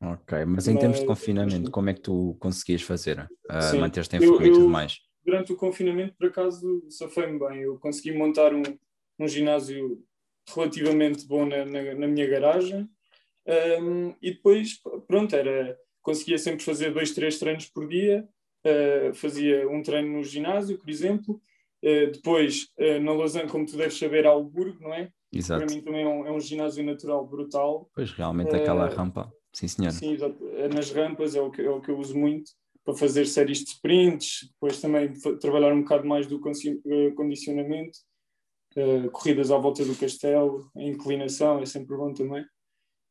Ok, 0.00 0.44
mas 0.46 0.66
em 0.66 0.76
termos 0.76 0.98
de 0.98 1.06
Mas- 1.06 1.18
confinamento, 1.18 1.70
como 1.70 1.88
é 1.88 1.94
que 1.94 2.00
tu 2.00 2.36
conseguias 2.40 2.82
fazer? 2.82 3.20
Uh. 3.48 3.78
Manter-te 3.78 4.16
em 4.16 4.20
forma 4.20 4.46
e 4.46 4.50
tudo 4.50 4.68
mais? 4.68 4.98
durante 5.24 5.52
o 5.52 5.56
confinamento, 5.56 6.14
por 6.16 6.28
acaso, 6.28 6.84
safei-me 6.90 7.38
bem. 7.38 7.62
Eu 7.62 7.78
consegui 7.78 8.12
montar 8.12 8.54
um, 8.54 8.62
um 9.18 9.28
ginásio 9.28 10.02
relativamente 10.54 11.26
bom 11.26 11.46
na, 11.46 11.64
na, 11.64 11.94
na 11.94 12.08
minha 12.08 12.26
garagem. 12.26 12.88
Um, 13.80 14.14
e 14.20 14.32
depois, 14.32 14.80
pronto, 15.06 15.34
era, 15.34 15.76
conseguia 16.02 16.38
sempre 16.38 16.64
fazer 16.64 16.92
dois, 16.92 17.12
três 17.12 17.38
treinos 17.38 17.66
por 17.66 17.88
dia. 17.88 18.26
Uh, 18.64 19.12
fazia 19.14 19.68
um 19.68 19.82
treino 19.82 20.08
no 20.16 20.22
ginásio, 20.22 20.78
por 20.78 20.88
exemplo. 20.88 21.40
Uh, 21.84 22.12
depois, 22.12 22.68
uh, 22.78 23.00
na 23.00 23.12
Lausanne, 23.12 23.48
como 23.50 23.66
tu 23.66 23.76
deves 23.76 23.98
saber, 23.98 24.24
há 24.26 24.34
o 24.34 24.44
Burgo, 24.44 24.80
não 24.80 24.94
é? 24.94 25.10
Exato. 25.32 25.64
Para 25.66 25.74
mim 25.74 25.82
também 25.82 26.02
é 26.04 26.06
um, 26.08 26.26
é 26.26 26.30
um 26.32 26.38
ginásio 26.40 26.84
natural 26.84 27.26
brutal. 27.26 27.90
Pois 27.94 28.12
realmente 28.12 28.54
aquela 28.54 28.86
Eh, 28.86 28.94
rampa, 28.94 29.32
sim 29.52 29.66
senhor. 29.66 29.90
Sim, 29.92 30.12
exato. 30.12 30.38
nas 30.72 30.90
rampas 30.92 31.34
é 31.34 31.40
o, 31.40 31.50
que, 31.50 31.62
é 31.62 31.70
o 31.70 31.80
que 31.80 31.90
eu 31.90 31.98
uso 31.98 32.16
muito 32.16 32.52
para 32.84 32.94
fazer 32.94 33.26
séries 33.26 33.58
de 33.64 33.70
sprints, 33.70 34.48
depois 34.52 34.80
também 34.80 35.12
trabalhar 35.40 35.72
um 35.72 35.82
bocado 35.82 36.06
mais 36.06 36.26
do 36.26 36.40
eh, 36.46 37.10
condicionamento, 37.16 37.98
eh, 38.76 39.08
corridas 39.12 39.50
à 39.50 39.58
volta 39.58 39.84
do 39.84 39.96
castelo, 39.96 40.70
a 40.76 40.82
inclinação 40.82 41.60
é 41.60 41.66
sempre 41.66 41.96
bom 41.96 42.12
também. 42.12 42.44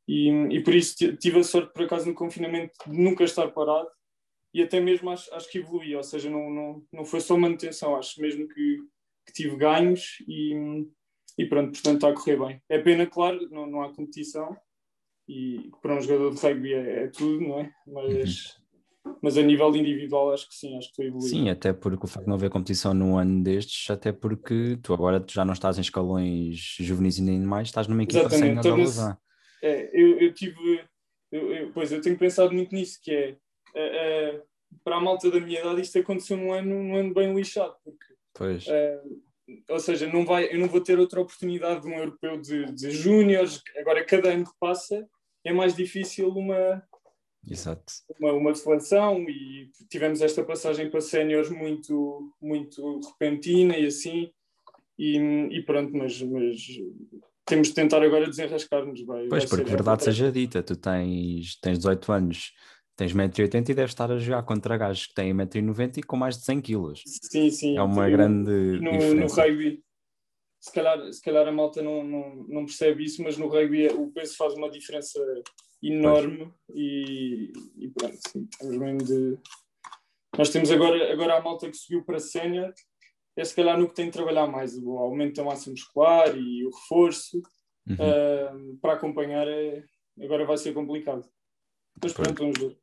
E, 0.08 0.30
e 0.52 0.64
por 0.64 0.74
isso 0.76 0.96
ti- 0.96 1.16
tive 1.18 1.40
a 1.40 1.44
sorte, 1.44 1.74
por 1.74 1.84
acaso, 1.84 2.08
no 2.08 2.14
confinamento 2.14 2.74
de 2.88 2.98
nunca 2.98 3.24
estar 3.24 3.50
parado 3.52 3.88
e 4.54 4.62
até 4.62 4.80
mesmo 4.80 5.10
acho, 5.10 5.34
acho 5.34 5.50
que 5.50 5.60
evolui, 5.60 5.96
ou 5.96 6.04
seja, 6.04 6.30
não, 6.30 6.50
não, 6.50 6.84
não 6.92 7.06
foi 7.06 7.20
só 7.22 7.38
manutenção, 7.38 7.96
acho 7.96 8.20
mesmo 8.22 8.48
que, 8.48 8.78
que 9.26 9.34
tive 9.34 9.56
ganhos 9.56 10.18
e, 10.28 10.54
e 11.38 11.46
pronto, 11.46 11.72
portanto 11.72 11.96
está 11.96 12.10
a 12.10 12.14
correr 12.14 12.38
bem. 12.38 12.62
É 12.70 12.78
pena, 12.80 13.06
claro, 13.08 13.48
não, 13.50 13.66
não 13.66 13.82
há 13.82 13.94
competição, 13.94 14.56
e 15.28 15.72
para 15.82 15.96
um 15.96 16.02
jogador 16.02 16.34
de 16.34 16.42
rugby 16.42 16.74
é, 16.74 17.04
é 17.04 17.08
tudo, 17.08 17.40
não 17.42 17.60
é? 17.60 17.72
Mas, 17.88 18.58
mas 19.22 19.38
a 19.38 19.42
nível 19.42 19.74
individual 19.76 20.34
acho 20.34 20.48
que 20.50 20.56
sim, 20.56 20.78
acho 20.78 20.88
que 20.88 20.92
estou 21.02 21.06
a 21.06 21.08
evoluir. 21.08 21.30
Sim, 21.30 21.50
até 21.50 21.72
porque 21.72 22.06
o 22.06 22.08
facto 22.08 22.24
de 22.26 22.28
não 22.30 22.36
haver 22.36 22.50
competição 22.50 22.94
num 22.94 23.18
ano 23.18 23.42
destes, 23.44 23.90
até 23.90 24.12
porque 24.12 24.78
tu 24.84 24.94
agora 24.94 25.24
já 25.30 25.46
não 25.46 25.54
estás 25.54 25.78
em 25.78 25.82
escalões 25.82 26.76
juvenis 26.80 27.18
e 27.20 27.22
nem 27.22 27.40
mais, 27.40 27.70
estás 27.70 27.88
numa 27.88 28.04
equipa 28.04 28.20
Exatamente, 28.20 28.56
da 28.56 28.62
torna-se- 28.64 28.80
Lausanne. 29.00 29.18
É, 29.64 29.90
eu, 30.02 30.20
eu 30.20 30.34
tive, 30.34 30.84
eu, 31.32 31.54
eu- 31.54 31.72
pois 31.72 31.92
eu 31.92 32.02
tenho 32.02 32.18
pensado 32.18 32.52
muito 32.54 32.74
nisso, 32.76 33.00
que 33.02 33.12
é 33.12 33.38
eh, 33.76 34.36
eh, 34.36 34.42
para 34.84 34.98
a 34.98 35.02
malta 35.02 35.30
da 35.30 35.40
minha 35.40 35.60
idade 35.60 35.82
isto 35.82 36.00
aconteceu 36.00 36.38
num 36.38 36.52
ano, 36.52 36.84
num 36.84 36.96
ano 36.96 37.14
bem 37.14 37.34
lixado, 37.34 37.76
porque 37.84 38.06
Pois, 38.34 38.66
eh, 38.68 39.02
ou 39.70 39.80
seja, 39.80 40.08
não 40.08 40.26
vai, 40.26 40.54
eu 40.54 40.60
não 40.60 40.68
vou 40.68 40.82
ter 40.82 40.98
outra 41.00 41.22
oportunidade 41.22 41.82
de 41.82 41.88
um 41.88 41.98
europeu 41.98 42.40
de, 42.40 42.66
de 42.74 42.92
júniores, 42.92 43.62
agora 43.78 44.06
cada 44.06 44.32
ano 44.32 44.46
que 44.46 44.58
passa 44.60 45.08
é 45.44 45.52
mais 45.52 45.76
difícil 45.76 46.30
uma, 46.30 46.84
exato. 47.50 47.94
uma, 48.20 48.34
uma 48.34 48.56
seleção 48.56 49.20
e 49.30 49.70
tivemos 49.90 50.22
esta 50.22 50.44
passagem 50.44 50.90
para 50.90 51.02
séniores 51.02 51.50
muito, 51.50 52.34
muito 52.42 53.02
repentina 53.10 53.78
e 53.78 53.86
assim, 53.88 54.32
e, 54.98 55.18
e 55.18 55.64
pronto, 55.64 55.96
mas, 55.96 56.22
mas 56.22 56.62
temos 57.46 57.70
de 57.70 57.74
tentar 57.74 58.02
agora 58.04 58.28
desenrascar-nos. 58.28 59.04
Vai, 59.06 59.28
Pois, 59.28 59.46
porque 59.46 59.70
verdade 59.70 60.04
seja 60.04 60.32
dita, 60.32 60.62
tu 60.62 60.76
tens, 60.76 61.58
tens 61.60 61.80
18 61.80 62.12
anos, 62.12 62.54
tens 62.96 63.14
1,80m 63.14 63.70
e 63.70 63.74
deves 63.74 63.92
estar 63.92 64.12
a 64.12 64.18
jogar 64.18 64.44
contra 64.44 64.78
gajos 64.78 65.08
que 65.08 65.14
têm 65.14 65.34
1,90m 65.34 65.98
e 65.98 66.04
com 66.04 66.16
mais 66.18 66.38
de 66.38 66.46
100 66.46 66.62
kg. 66.62 66.94
Sim, 67.06 67.50
sim. 67.50 67.78
É 67.78 67.82
uma 67.82 68.08
Eu- 68.10 68.18
grande 68.18 68.52
no, 68.52 68.92
no 68.92 69.00
diferença. 69.00 69.42
rugby, 69.44 69.84
se 70.60 70.72
calhar, 70.72 71.12
se 71.14 71.22
calhar 71.22 71.48
a 71.48 71.52
malta 71.52 71.82
não, 71.82 72.04
não, 72.04 72.36
não 72.48 72.66
percebe 72.66 73.04
isso, 73.04 73.24
mas 73.24 73.38
no 73.38 73.48
rugby 73.48 73.88
é- 73.88 73.94
o 73.94 74.12
peso 74.12 74.36
faz 74.36 74.54
uma 74.54 74.70
diferença 74.70 75.20
enorme 75.82 76.54
e, 76.74 77.52
e 77.78 77.88
pronto, 77.90 78.18
sim, 78.28 78.48
estamos 78.52 78.78
mesmo 78.78 78.98
de. 79.04 79.38
Nós 80.38 80.50
temos 80.50 80.72
agora, 80.72 81.12
agora 81.12 81.38
a 81.38 81.42
malta 81.42 81.70
que 81.70 81.76
subiu 81.76 82.04
para 82.06 82.20
sénior, 82.20 82.72
é 83.36 83.44
se 83.44 83.56
calhar 83.56 83.78
no 83.80 83.88
que 83.88 83.96
tem 83.96 84.06
de 84.06 84.12
trabalhar 84.12 84.46
mais, 84.48 84.78
o 84.78 84.98
aumento 84.98 85.36
da 85.38 85.44
massa 85.44 85.70
muscular 85.72 86.36
e 86.38 86.66
o 86.66 86.70
reforço 86.70 87.42
Uhum. 87.90 87.96
ah, 88.00 88.54
para 88.80 88.94
acompanhar 88.94 89.48
é, 89.48 89.84
agora 90.22 90.46
vai 90.46 90.56
ser 90.58 90.72
complicado. 90.72 91.28
Mas 92.02 92.14
pronto, 92.14 92.36
vamos 92.36 92.60
ver. 92.60 92.78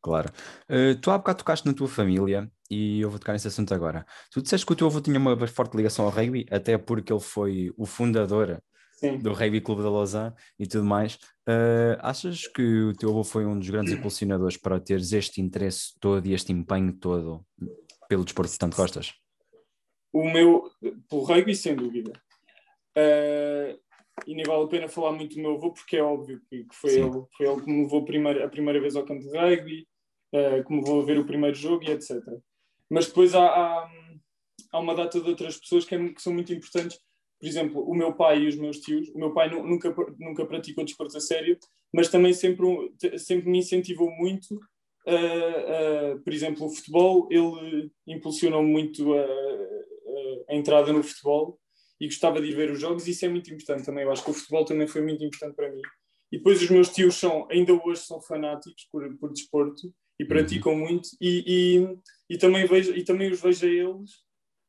Claro. 0.00 0.30
Uh, 0.70 0.98
tu 1.00 1.10
há 1.10 1.18
bocado 1.18 1.38
tocaste 1.38 1.66
na 1.66 1.74
tua 1.74 1.88
família 1.88 2.50
e 2.70 3.00
eu 3.00 3.10
vou 3.10 3.18
tocar 3.18 3.32
nesse 3.32 3.48
assunto 3.48 3.74
agora. 3.74 4.06
Tu 4.30 4.40
disseste 4.40 4.64
que 4.64 4.72
o 4.72 4.76
teu 4.76 4.86
avô 4.86 5.00
tinha 5.00 5.18
uma 5.18 5.46
forte 5.46 5.76
ligação 5.76 6.04
ao 6.04 6.10
rugby, 6.10 6.46
até 6.50 6.78
porque 6.78 7.12
ele 7.12 7.20
foi 7.20 7.72
o 7.76 7.84
fundador 7.84 8.62
Sim. 8.92 9.18
do 9.18 9.32
Rugby 9.32 9.60
Clube 9.60 9.82
da 9.82 9.90
Lausanne 9.90 10.34
e 10.58 10.66
tudo 10.66 10.84
mais. 10.84 11.14
Uh, 11.48 11.98
achas 12.00 12.46
que 12.46 12.62
o 12.62 12.92
teu 12.94 13.10
avô 13.10 13.24
foi 13.24 13.46
um 13.46 13.58
dos 13.58 13.68
grandes 13.68 13.92
impulsionadores 13.92 14.56
para 14.56 14.80
teres 14.80 15.12
este 15.12 15.40
interesse 15.40 15.98
todo 16.00 16.26
e 16.26 16.32
este 16.32 16.52
empenho 16.52 16.92
todo 16.92 17.44
pelo 18.08 18.24
desporto 18.24 18.52
que 18.52 18.58
tanto 18.58 18.76
gostas? 18.76 19.14
O 20.12 20.24
meu, 20.24 20.70
pelo 21.08 21.22
rugby, 21.22 21.54
sem 21.54 21.76
dúvida. 21.76 22.12
Ah, 22.96 23.76
e 24.26 24.34
nem 24.34 24.44
vale 24.44 24.64
a 24.64 24.68
pena 24.68 24.88
falar 24.88 25.12
muito 25.12 25.34
do 25.36 25.40
meu 25.42 25.54
avô, 25.54 25.72
porque 25.72 25.96
é 25.96 26.02
óbvio 26.02 26.40
que, 26.48 26.64
que 26.64 26.74
foi, 26.74 26.90
Sim. 26.90 27.02
ele, 27.10 27.24
foi 27.36 27.46
ele 27.46 27.60
que 27.62 27.70
me 27.70 27.82
levou 27.82 28.04
primeiro, 28.04 28.44
a 28.44 28.48
primeira 28.48 28.80
vez 28.80 28.96
ao 28.96 29.04
campo 29.04 29.22
de 29.22 29.36
rugby, 29.36 29.86
ah, 30.34 30.62
que 30.62 30.72
me 30.72 30.80
levou 30.80 31.00
a 31.00 31.04
ver 31.04 31.18
o 31.18 31.26
primeiro 31.26 31.54
jogo 31.56 31.84
e 31.84 31.90
etc. 31.90 32.16
Mas 32.90 33.06
depois 33.06 33.34
há, 33.34 33.44
há, 33.46 33.90
há 34.72 34.78
uma 34.80 34.94
data 34.94 35.20
de 35.20 35.28
outras 35.28 35.56
pessoas 35.58 35.84
que, 35.84 35.94
é- 35.94 36.08
que 36.12 36.22
são 36.22 36.32
muito 36.32 36.52
importantes. 36.52 36.98
Por 37.40 37.46
exemplo, 37.46 37.82
o 37.88 37.94
meu 37.94 38.12
pai 38.14 38.40
e 38.42 38.48
os 38.48 38.56
meus 38.56 38.78
tios. 38.80 39.08
O 39.10 39.18
meu 39.18 39.32
pai 39.32 39.48
nu- 39.48 39.62
nunca, 39.62 39.94
nunca 40.18 40.44
praticou 40.44 40.84
desporto 40.84 41.16
a 41.16 41.20
sério, 41.20 41.56
mas 41.94 42.08
também 42.08 42.32
sempre, 42.32 42.66
sempre 43.18 43.48
me 43.48 43.58
incentivou 43.58 44.10
muito. 44.10 44.58
ah, 45.06 45.12
ah, 46.14 46.18
por 46.24 46.32
exemplo, 46.32 46.66
o 46.66 46.70
futebol, 46.70 47.28
ele 47.30 47.90
impulsionou 48.06 48.62
muito 48.62 49.14
a, 49.14 49.20
a- 49.22 50.44
a 50.50 50.54
entrada 50.54 50.92
no 50.92 51.02
futebol 51.02 51.58
e 52.00 52.06
gostava 52.06 52.40
de 52.40 52.48
ir 52.48 52.54
ver 52.54 52.70
os 52.70 52.80
jogos, 52.80 53.06
e 53.06 53.10
isso 53.10 53.24
é 53.24 53.28
muito 53.28 53.52
importante 53.52 53.84
também. 53.84 54.04
Eu 54.04 54.12
acho 54.12 54.24
que 54.24 54.30
o 54.30 54.34
futebol 54.34 54.64
também 54.64 54.86
foi 54.86 55.02
muito 55.02 55.24
importante 55.24 55.54
para 55.54 55.70
mim. 55.70 55.82
E 56.30 56.38
depois 56.38 56.62
os 56.62 56.70
meus 56.70 56.90
tios 56.90 57.16
são, 57.16 57.48
ainda 57.50 57.72
hoje 57.72 58.02
são 58.02 58.20
fanáticos 58.20 58.86
por, 58.92 59.16
por 59.18 59.32
desporto 59.32 59.92
e 60.20 60.24
praticam 60.24 60.76
muito, 60.76 61.08
e, 61.20 61.44
e, 61.46 62.34
e 62.34 62.38
também 62.38 62.66
vejo, 62.66 62.92
e 62.94 63.02
também 63.04 63.30
os 63.30 63.40
vejo 63.40 63.66
a 63.66 63.68
eles 63.68 64.10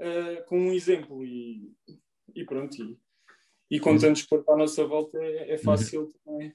ah, 0.02 0.44
como 0.48 0.70
um 0.70 0.74
exemplo. 0.74 1.26
E, 1.26 1.72
e 2.36 2.46
pronto, 2.46 2.76
e, 2.82 2.98
e 3.72 3.80
com 3.80 3.92
Uhum. 3.92 4.00
tanto 4.00 4.16
desporto 4.16 4.52
à 4.52 4.56
nossa 4.58 4.86
volta 4.86 5.18
é, 5.22 5.54
é 5.54 5.58
fácil 5.58 6.12
também. 6.26 6.54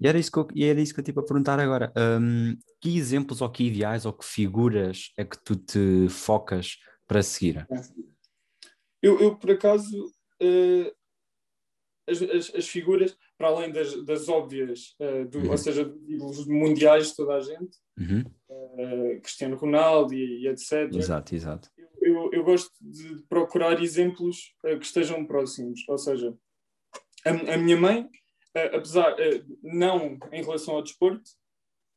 E 0.00 0.06
era 0.06 0.18
isso 0.18 0.30
que 0.30 0.38
eu, 0.38 0.48
era 0.56 0.80
isso 0.80 0.94
que 0.94 1.00
eu 1.00 1.04
tive 1.04 1.20
a 1.20 1.22
perguntar 1.22 1.58
agora. 1.58 1.92
Um, 1.96 2.56
que 2.80 2.96
exemplos 2.96 3.40
ou 3.40 3.50
que 3.50 3.64
ideais 3.64 4.06
ou 4.06 4.12
que 4.12 4.24
figuras 4.24 5.12
é 5.16 5.24
que 5.24 5.42
tu 5.42 5.56
te 5.56 6.08
focas 6.08 6.78
para 7.06 7.22
seguir? 7.22 7.66
Eu, 9.04 9.20
eu 9.20 9.36
por 9.36 9.50
acaso, 9.50 10.12
eh, 10.40 10.92
as, 12.08 12.22
as, 12.22 12.54
as 12.54 12.68
figuras, 12.68 13.16
para 13.38 13.48
além 13.48 13.72
das, 13.72 14.02
das 14.04 14.28
óbvias, 14.28 14.94
eh, 14.98 15.24
do- 15.24 15.38
Uhum. 15.40 15.50
ou 15.50 15.58
seja, 15.58 15.84
dos 15.84 16.46
mundiais 16.46 17.08
de 17.08 17.16
toda 17.16 17.34
a 17.36 17.40
gente, 17.40 17.76
Uhum. 17.98 18.24
eh, 18.50 19.20
Cristiano 19.22 19.56
Ronaldo 19.56 20.14
e, 20.14 20.42
e 20.42 20.48
etc., 20.48 20.90
Exato, 20.94 21.34
exato. 21.34 21.70
eu, 22.00 22.30
eu 22.32 22.44
gosto 22.44 22.70
de 22.80 23.22
procurar 23.28 23.82
exemplos 23.82 24.54
que 24.62 24.84
estejam 24.84 25.24
próximos. 25.26 25.80
Ou 25.88 25.98
seja, 25.98 26.36
a, 27.24 27.30
a 27.54 27.56
minha 27.56 27.76
mãe, 27.76 28.08
apesar, 28.72 29.16
não 29.62 30.18
em 30.32 30.42
relação 30.42 30.74
ao 30.76 30.82
desporto, 30.82 31.30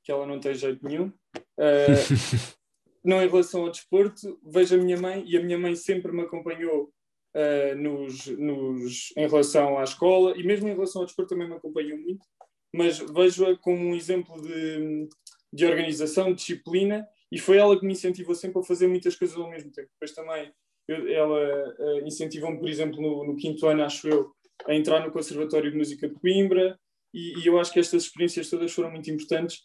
que 0.03 0.11
ela 0.11 0.25
não 0.25 0.39
tem 0.39 0.53
jeito 0.55 0.83
nenhum, 0.87 1.11
eh, 1.59 1.85
não 3.03 3.21
em 3.21 3.27
relação 3.27 3.63
ao 3.63 3.71
desporto, 3.71 4.39
vejo 4.45 4.75
a 4.75 4.77
minha 4.77 4.97
mãe 4.97 5.23
e 5.27 5.35
a 5.37 5.43
minha 5.43 5.57
mãe 5.57 5.75
sempre 5.75 6.11
me 6.13 6.21
acompanhou 6.21 6.93
eh, 7.33 7.75
nos, 7.75 8.27
nos, 8.27 9.13
em 9.15 9.27
relação 9.27 9.77
à 9.77 9.83
escola 9.83 10.35
e 10.37 10.43
mesmo 10.43 10.67
em 10.67 10.73
relação 10.73 11.01
ao 11.01 11.05
desporto 11.05 11.29
também 11.29 11.47
me 11.47 11.55
acompanhou 11.55 11.97
muito, 11.97 12.25
mas 12.73 12.99
vejo-a 12.99 13.57
como 13.57 13.77
um 13.79 13.95
exemplo 13.95 14.41
de, 14.41 15.07
de 15.53 15.65
organização, 15.65 16.29
de 16.29 16.35
disciplina 16.35 17.07
e 17.31 17.37
foi 17.39 17.57
ela 17.57 17.77
que 17.79 17.85
me 17.85 17.93
incentivou 17.93 18.35
sempre 18.35 18.59
a 18.59 18.63
fazer 18.63 18.87
muitas 18.87 19.15
coisas 19.15 19.37
ao 19.37 19.49
mesmo 19.49 19.71
tempo. 19.71 19.89
Depois 19.93 20.13
também 20.13 20.51
eu- 20.87 21.07
ela 21.09 21.39
eh, 21.79 22.07
incentivou-me, 22.07 22.59
por 22.59 22.69
exemplo, 22.69 23.01
no, 23.01 23.25
no 23.25 23.35
quinto 23.35 23.67
ano, 23.67 23.83
acho 23.83 24.07
eu, 24.07 24.31
a 24.65 24.73
entrar 24.73 25.05
no 25.05 25.11
Conservatório 25.11 25.71
de 25.71 25.77
Música 25.77 26.07
de 26.07 26.15
Coimbra 26.15 26.79
e, 27.13 27.39
e 27.39 27.47
eu 27.47 27.59
acho 27.59 27.71
que 27.71 27.79
estas 27.79 28.03
experiências 28.03 28.49
todas 28.49 28.71
foram 28.73 28.91
muito 28.91 29.09
importantes, 29.11 29.61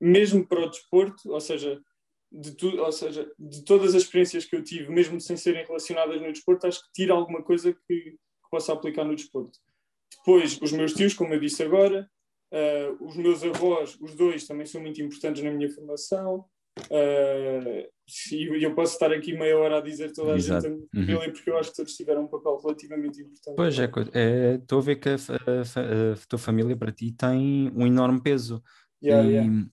mesmo 0.00 0.46
para 0.46 0.60
o 0.60 0.68
desporto, 0.70 1.30
ou 1.32 1.40
seja, 1.40 1.80
de 2.34 2.52
tu, 2.52 2.76
ou 2.80 2.90
seja, 2.90 3.30
de 3.38 3.64
todas 3.64 3.94
as 3.94 4.02
experiências 4.02 4.44
que 4.44 4.56
eu 4.56 4.62
tive, 4.62 4.90
mesmo 4.90 5.20
sem 5.20 5.36
serem 5.36 5.64
relacionadas 5.64 6.20
no 6.20 6.32
desporto, 6.32 6.66
acho 6.66 6.82
que 6.82 6.92
tira 6.92 7.14
alguma 7.14 7.42
coisa 7.42 7.72
que, 7.72 7.78
que 8.10 8.18
possa 8.50 8.72
aplicar 8.72 9.04
no 9.04 9.14
desporto. 9.14 9.58
Depois, 10.18 10.58
os 10.60 10.72
meus 10.72 10.92
tios, 10.92 11.14
como 11.14 11.32
eu 11.32 11.40
disse 11.40 11.62
agora, 11.62 12.08
eh, 12.52 12.92
os 13.00 13.16
meus 13.16 13.44
avós, 13.44 13.96
os 14.00 14.14
dois, 14.14 14.46
também 14.46 14.66
são 14.66 14.80
muito 14.80 15.00
importantes 15.00 15.42
na 15.42 15.50
minha 15.52 15.70
formação. 15.70 16.44
Eh, 16.90 17.88
e 18.32 18.64
eu 18.64 18.74
posso 18.74 18.94
estar 18.94 19.12
aqui 19.12 19.32
meia 19.32 19.56
hora 19.56 19.78
a 19.78 19.80
dizer 19.80 20.12
toda 20.12 20.32
a 20.32 20.36
Exato. 20.36 20.66
gente 20.66 20.88
a 20.92 20.98
Uhum. 20.98 21.32
porque 21.32 21.50
eu 21.50 21.56
acho 21.58 21.70
que 21.70 21.76
todos 21.76 21.94
tiveram 21.94 22.24
um 22.24 22.28
papel 22.28 22.58
relativamente 22.58 23.20
importante. 23.20 23.56
Pois 23.56 23.78
é, 23.78 23.90
é, 24.12 24.54
estou 24.56 24.80
a 24.80 24.82
ver 24.82 24.96
que 24.96 25.08
a, 25.08 25.14
a 25.14 26.12
a 26.12 26.16
tua 26.28 26.38
família 26.38 26.76
para 26.76 26.90
ti 26.90 27.12
tem 27.12 27.70
um 27.76 27.86
enorme 27.86 28.20
peso. 28.20 28.62
Yeah, 29.02 29.28
yeah. 29.28 29.66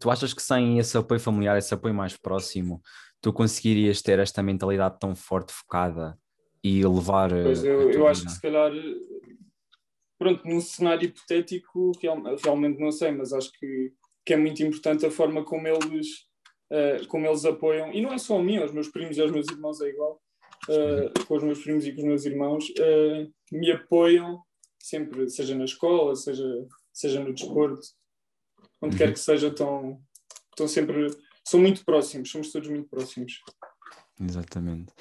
Tu 0.00 0.10
achas 0.10 0.32
que 0.32 0.42
sem 0.42 0.78
esse 0.78 0.96
apoio 0.96 1.20
familiar, 1.20 1.58
esse 1.58 1.74
apoio 1.74 1.94
mais 1.94 2.16
próximo, 2.16 2.80
tu 3.20 3.32
conseguirias 3.32 4.00
ter 4.00 4.18
esta 4.18 4.42
mentalidade 4.42 4.98
tão 4.98 5.14
forte, 5.14 5.52
focada 5.52 6.18
e 6.64 6.84
levar. 6.84 7.30
Pois 7.30 7.62
eu, 7.62 7.90
eu 7.90 8.08
acho 8.08 8.24
que 8.24 8.32
se 8.32 8.40
calhar, 8.40 8.72
pronto, 10.18 10.46
num 10.46 10.60
cenário 10.60 11.06
hipotético, 11.06 11.92
real, 12.00 12.22
realmente 12.42 12.80
não 12.80 12.90
sei, 12.90 13.12
mas 13.12 13.32
acho 13.32 13.52
que, 13.52 13.92
que 14.24 14.34
é 14.34 14.36
muito 14.36 14.62
importante 14.62 15.04
a 15.04 15.10
forma 15.10 15.44
como 15.44 15.68
eles, 15.68 16.08
uh, 16.72 17.06
como 17.08 17.26
eles 17.26 17.44
apoiam, 17.44 17.92
e 17.92 18.00
não 18.00 18.12
é 18.12 18.18
só 18.18 18.38
a 18.38 18.42
mim, 18.42 18.56
aos 18.56 18.72
meus 18.72 18.88
primos 18.88 19.16
e 19.16 19.20
aos 19.20 19.30
meus 19.30 19.48
irmãos 19.48 19.80
é 19.82 19.88
igual, 19.90 20.20
uh, 20.68 21.26
com 21.26 21.36
os 21.36 21.42
meus 21.42 21.62
primos 21.62 21.86
e 21.86 21.92
com 21.92 22.00
os 22.00 22.06
meus 22.06 22.24
irmãos, 22.24 22.64
uh, 22.70 23.30
me 23.52 23.70
apoiam 23.70 24.42
sempre, 24.78 25.28
seja 25.28 25.54
na 25.54 25.64
escola, 25.64 26.16
seja, 26.16 26.46
seja 26.90 27.20
no 27.20 27.34
desporto, 27.34 27.80
onde 28.82 28.94
uhum. 28.94 28.98
quer 28.98 29.12
que 29.12 29.20
seja, 29.20 29.48
estão, 29.48 30.00
estão 30.50 30.68
sempre, 30.68 31.08
são 31.46 31.60
muito 31.60 31.84
próximos, 31.84 32.30
somos 32.30 32.50
todos 32.50 32.68
muito 32.68 32.88
próximos. 32.88 33.40
Exatamente. 34.20 34.92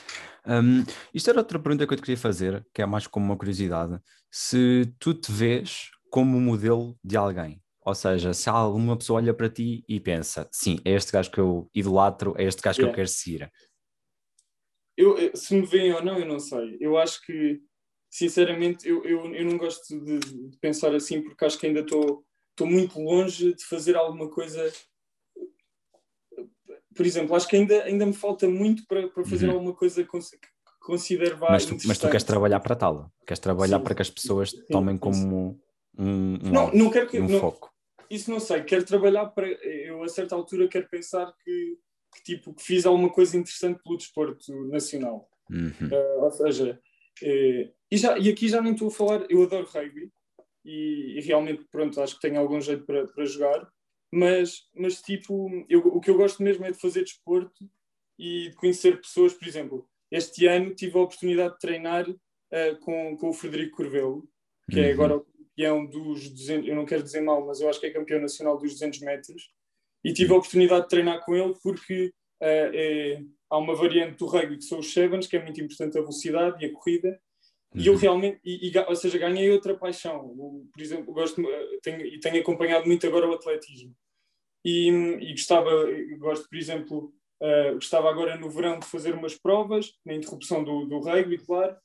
Um, 0.48 0.84
isto 1.14 1.30
era 1.30 1.40
outra 1.40 1.60
pergunta 1.60 1.86
que 1.86 1.94
eu 1.94 1.98
te 1.98 2.02
queria 2.02 2.18
fazer, 2.18 2.66
que 2.74 2.82
é 2.82 2.86
mais 2.86 3.06
como 3.06 3.26
uma 3.26 3.38
curiosidade. 3.38 4.00
Se 4.32 4.92
tu 4.98 5.14
te 5.14 5.32
vês 5.32 5.90
como 6.10 6.40
modelo 6.40 6.98
de 7.04 7.18
alguém, 7.18 7.62
ou 7.82 7.94
seja, 7.94 8.34
se 8.34 8.50
alguma 8.50 8.98
pessoa 8.98 9.20
olha 9.20 9.34
para 9.34 9.50
ti 9.50 9.84
e 9.88 10.00
pensa, 10.00 10.48
sim, 10.52 10.80
é 10.86 10.92
este 10.92 11.12
gajo 11.12 11.32
que 11.32 11.40
eu 11.40 11.70
idolatro, 11.74 12.34
é 12.38 12.44
este 12.44 12.62
gajo 12.62 12.80
yeah. 12.80 12.88
que 12.88 12.92
eu 12.92 12.96
quero 12.96 13.08
seguir. 13.08 13.52
Eu, 14.98 15.36
se 15.36 15.56
me 15.56 15.66
veem 15.66 15.94
ou 15.94 16.04
não, 16.04 16.20
eu 16.20 16.26
não 16.26 16.40
sei. 16.40 16.78
Eu 16.80 16.98
acho 16.98 17.22
que, 17.26 17.62
sinceramente, 18.10 18.88
eu, 18.88 19.04
eu, 19.06 19.34
eu 19.34 19.46
não 19.46 19.58
gosto 19.58 20.00
de, 20.04 20.20
de 20.20 20.58
pensar 20.60 20.94
assim, 20.94 21.22
porque 21.22 21.46
acho 21.46 21.58
que 21.58 21.68
ainda 21.68 21.80
estou 21.80 22.26
muito 22.66 23.00
longe 23.00 23.54
de 23.54 23.66
fazer 23.66 23.96
alguma 23.96 24.30
coisa 24.30 24.72
por 26.96 27.06
exemplo, 27.06 27.34
acho 27.34 27.48
que 27.48 27.56
ainda, 27.56 27.84
ainda 27.84 28.06
me 28.06 28.14
falta 28.14 28.46
muito 28.50 28.86
para, 28.86 29.08
para 29.08 29.24
fazer 29.24 29.48
uhum. 29.48 29.54
alguma 29.54 29.74
coisa 29.74 30.04
que 30.04 30.10
considero 30.82 31.38
mas 31.40 31.66
tu, 31.66 31.78
mas 31.86 31.98
tu 31.98 32.08
queres 32.10 32.24
trabalhar 32.26 32.60
para 32.60 32.76
tal, 32.76 33.12
queres 33.26 33.40
trabalhar 33.40 33.78
sim, 33.78 33.84
para 33.84 33.96
que 33.96 34.02
as 34.02 34.10
pessoas 34.10 34.52
sim, 34.52 34.66
tomem 34.70 34.96
sim, 34.96 35.00
como 35.00 35.62
um, 35.98 36.04
um, 36.04 36.52
não, 36.52 36.72
não 36.74 36.90
quero 36.90 37.08
que, 37.08 37.20
um 37.20 37.28
não, 37.28 37.40
foco. 37.40 37.72
Isso 38.10 38.30
não 38.32 38.40
sei, 38.40 38.64
quero 38.64 38.84
trabalhar 38.84 39.28
para. 39.28 39.48
Eu, 39.48 40.04
a 40.04 40.10
certa 40.10 40.36
altura, 40.36 40.68
quero 40.68 40.90
pensar 40.90 41.32
que, 41.44 41.78
que 42.16 42.24
tipo, 42.24 42.54
que 42.54 42.64
fiz 42.64 42.86
alguma 42.86 43.10
coisa 43.10 43.38
interessante 43.38 43.82
pelo 43.84 43.98
desporto 43.98 44.52
nacional. 44.66 45.30
Uhum. 45.50 45.90
Uh, 45.90 46.24
ou 46.24 46.32
seja, 46.32 46.80
uh, 47.22 47.74
e, 47.92 47.98
já, 47.98 48.18
e 48.18 48.30
aqui 48.30 48.48
já 48.48 48.62
nem 48.62 48.74
estou 48.74 48.88
a 48.88 48.92
falar, 48.92 49.26
eu 49.30 49.44
adoro 49.44 49.70
rugby 49.72 50.12
e, 50.64 51.18
e 51.18 51.22
realmente, 51.22 51.66
pronto, 51.72 52.02
acho 52.02 52.16
que 52.16 52.22
tenho 52.22 52.40
algum 52.40 52.60
jeito 52.60 52.86
para, 52.86 53.08
para 53.08 53.26
jogar, 53.26 53.68
mas, 54.12 54.68
mas 54.76 55.02
tipo, 55.02 55.50
eu, 55.70 55.80
o 55.80 56.02
que 56.02 56.10
eu 56.10 56.18
gosto 56.18 56.42
mesmo 56.42 56.66
é 56.66 56.72
de 56.72 56.80
fazer 56.80 57.04
desporto 57.04 57.70
e 58.18 58.50
de 58.50 58.56
conhecer 58.56 59.00
pessoas, 59.00 59.34
por 59.34 59.48
exemplo, 59.48 59.88
este 60.12 60.48
ano 60.48 60.74
tive 60.74 60.98
a 60.98 61.02
oportunidade 61.02 61.54
de 61.54 61.60
treinar 61.60 62.10
uh, 62.10 62.80
com, 62.82 63.16
com 63.18 63.30
o 63.30 63.34
Frederico 63.34 63.78
Corvelo, 63.78 64.28
que 64.70 64.80
é 64.80 64.84
uhum. 64.84 64.90
é 64.90 64.92
agora 64.92 65.18
o 65.18 65.26
campeão 65.26 65.86
dos 65.86 66.30
200, 66.30 66.68
eu 66.68 66.76
não 66.76 66.86
quero 66.86 67.04
dizer 67.04 67.22
mal, 67.22 67.46
mas 67.46 67.62
eu 67.62 67.70
acho 67.70 67.80
que 67.80 67.86
é 67.86 67.92
campeão 67.92 68.20
nacional 68.20 68.58
dos 68.58 68.74
200 68.74 69.00
metros, 69.02 69.52
e 70.04 70.14
tive 70.14 70.34
a 70.34 70.38
oportunidade 70.38 70.84
de 70.84 70.90
treinar 70.90 71.24
com 71.24 71.36
ele 71.36 71.54
porque 71.62 72.08
uh, 72.42 72.72
é, 72.74 73.22
há 73.50 73.58
uma 73.58 73.76
variante 73.76 74.18
do 74.18 74.26
rugby 74.26 74.58
que 74.58 74.64
são 74.64 74.80
os 74.80 74.92
sevens, 74.92 75.28
que 75.28 75.38
é 75.38 75.44
muito 75.44 75.62
importante 75.62 75.98
a 75.98 76.02
velocidade 76.02 76.64
e 76.64 76.68
a 76.68 76.74
corrida, 76.74 77.20
e 77.76 77.86
eu 77.86 77.94
uhum. 77.94 78.00
realmente, 78.00 78.40
e, 78.44 78.70
e, 78.70 78.80
ou 78.80 78.96
seja, 78.96 79.18
ganhei 79.18 79.50
outra 79.52 79.78
paixão. 79.78 80.36
Por 80.74 80.82
exemplo, 80.82 81.14
gosto, 81.14 81.42
tenho, 81.84 82.06
e 82.06 82.20
tenho 82.20 82.42
acompanhado 82.42 82.88
muito 82.88 83.06
agora 83.06 83.28
o 83.28 83.34
atletismo. 83.34 83.96
E, 84.66 84.90
e 84.90 85.32
gostava, 85.32 85.70
gosto, 86.18 86.50
por 86.50 86.58
exemplo, 86.58 87.14
uh, 87.42 87.74
gostava 87.76 88.10
agora 88.10 88.38
no 88.38 88.50
verão 88.50 88.80
de 88.80 88.88
fazer 88.88 89.14
umas 89.14 89.38
provas, 89.38 89.94
na 90.06 90.14
interrupção 90.14 90.64
do, 90.64 90.86
do 90.86 91.00
rugby, 91.00 91.38
claro. 91.38 91.78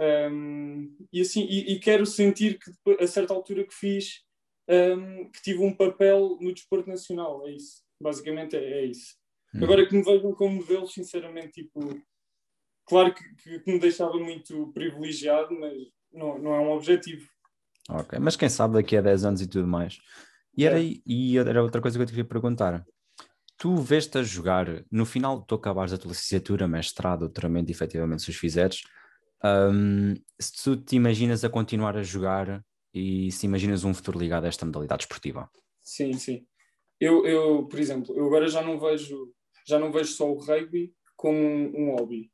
Um, 0.00 0.96
e 1.12 1.20
assim, 1.20 1.44
e, 1.44 1.74
e, 1.74 1.78
quero 1.78 2.06
sentir 2.06 2.58
que 2.58 2.70
a 2.98 3.06
certa 3.06 3.34
altura 3.34 3.64
que 3.64 3.74
fiz, 3.74 4.22
um, 4.68 5.30
que 5.30 5.42
tive 5.42 5.60
um 5.60 5.74
papel 5.74 6.38
no 6.40 6.52
desporto 6.52 6.88
nacional. 6.88 7.46
É 7.46 7.52
isso. 7.52 7.82
Basicamente 8.02 8.56
é, 8.56 8.80
é 8.80 8.84
isso. 8.86 9.14
Hum. 9.54 9.62
Agora 9.62 9.86
que 9.86 9.94
me 9.94 10.02
vejam 10.02 10.32
como 10.34 10.56
modelo, 10.56 10.86
sinceramente, 10.88 11.62
tipo 11.62 11.80
Claro 12.90 13.14
que, 13.14 13.60
que, 13.60 13.72
me 13.72 13.78
deixava 13.78 14.18
muito 14.18 14.72
privilegiado, 14.74 15.56
mas 15.56 15.72
não, 16.12 16.36
não 16.40 16.54
é 16.56 16.58
um 16.58 16.72
objetivo. 16.72 17.24
Ok, 17.88 18.18
mas 18.18 18.34
quem 18.34 18.48
sabe 18.48 18.74
daqui 18.74 18.96
a 18.96 19.00
10 19.00 19.24
anos 19.24 19.40
e 19.40 19.46
tudo 19.46 19.68
mais. 19.68 20.00
E 20.56 20.66
era, 20.66 20.82
é. 20.82 20.96
e 21.06 21.38
era 21.38 21.62
outra 21.62 21.80
coisa 21.80 21.96
que 21.96 22.02
eu 22.02 22.06
te 22.06 22.10
queria 22.10 22.24
perguntar. 22.24 22.84
Tu 23.56 23.76
veste 23.76 24.18
a 24.18 24.24
jogar, 24.24 24.66
no 24.90 25.06
final 25.06 25.40
tu 25.40 25.54
acabares 25.54 25.92
a 25.92 25.98
tua 25.98 26.10
licenciatura, 26.10 26.66
mestrado, 26.66 27.20
doutoramento, 27.20 27.70
efetivamente, 27.70 28.22
se 28.22 28.30
os 28.30 28.36
fizeres, 28.36 28.82
um, 29.44 30.14
se 30.40 30.64
tu 30.64 30.76
te 30.76 30.96
imaginas 30.96 31.44
a 31.44 31.48
continuar 31.48 31.96
a 31.96 32.02
jogar 32.02 32.64
e 32.92 33.30
se 33.30 33.46
imaginas 33.46 33.84
um 33.84 33.94
futuro 33.94 34.18
ligado 34.18 34.46
a 34.46 34.48
esta 34.48 34.66
modalidade 34.66 35.04
esportiva? 35.04 35.48
Sim, 35.80 36.14
sim. 36.14 36.44
Eu, 36.98 37.24
eu 37.24 37.68
por 37.68 37.78
exemplo, 37.78 38.16
eu 38.16 38.26
agora 38.26 38.48
já 38.48 38.62
não 38.62 38.80
vejo, 38.80 39.32
já 39.64 39.78
não 39.78 39.92
vejo 39.92 40.10
só 40.10 40.28
o 40.28 40.40
rugby 40.40 40.92
como 41.14 41.38
um, 41.38 41.72
um 41.76 41.94
hobby. 41.94 42.32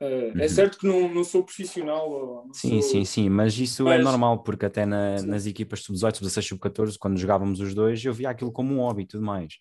Uh, 0.00 0.32
uhum. 0.34 0.40
É 0.40 0.48
certo 0.48 0.78
que 0.78 0.86
não, 0.86 1.12
não 1.12 1.22
sou 1.22 1.44
profissional. 1.44 2.44
Não 2.46 2.54
sim, 2.54 2.80
sou... 2.80 2.90
sim, 2.90 3.04
sim, 3.04 3.28
mas 3.28 3.58
isso 3.58 3.82
é 3.82 3.98
mas... 3.98 4.00
é 4.00 4.02
normal, 4.02 4.42
porque 4.42 4.64
até 4.64 4.86
na, 4.86 5.20
nas 5.22 5.44
equipas 5.44 5.82
sub-18, 5.82 6.16
sub-16, 6.16 6.48
sub-14, 6.48 6.96
quando 6.98 7.18
jogávamos 7.18 7.60
os 7.60 7.74
dois, 7.74 8.02
eu 8.02 8.14
via 8.14 8.30
aquilo 8.30 8.50
como 8.50 8.74
um 8.74 8.78
hobby 8.78 9.02
e 9.02 9.06
tudo 9.06 9.24
mais. 9.24 9.58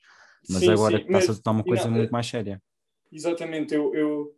Mas 0.50 0.60
sim, 0.60 0.72
agora 0.72 1.06
passa 1.06 1.34
a 1.34 1.36
tornar 1.36 1.60
uma 1.60 1.64
coisa 1.64 1.86
não, 1.86 1.98
muito 1.98 2.12
mais 2.12 2.26
séria. 2.26 2.62
Exatamente, 3.12 3.74
eu, 3.74 3.94
eu, 3.94 4.36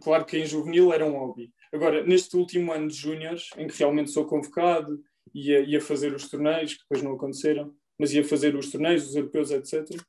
claro 0.00 0.24
que 0.24 0.38
em 0.38 0.46
juvenil 0.46 0.92
era 0.92 1.06
um 1.06 1.16
hobby. 1.16 1.52
Agora, 1.72 2.04
neste 2.04 2.36
último 2.36 2.72
ano 2.72 2.88
de 2.88 2.94
júniores, 2.94 3.50
em 3.56 3.68
que 3.68 3.78
realmente 3.78 4.10
sou 4.10 4.24
convocado, 4.24 5.00
ia, 5.32 5.60
ia 5.60 5.80
fazer 5.80 6.12
os 6.12 6.28
torneios, 6.28 6.74
que 6.74 6.80
depois 6.80 7.02
não 7.02 7.14
aconteceram, 7.14 7.72
mas 7.98 8.12
ia 8.12 8.24
fazer 8.24 8.56
os 8.56 8.70
torneios, 8.70 9.08
os 9.08 9.14
europeus, 9.14 9.50
etc. 9.50 9.90
Uh, 9.90 10.00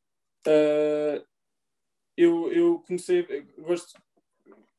ah, 0.47 1.23
eu, 2.17 2.51
eu 2.51 2.79
comecei, 2.87 3.23
gosto, 3.57 3.99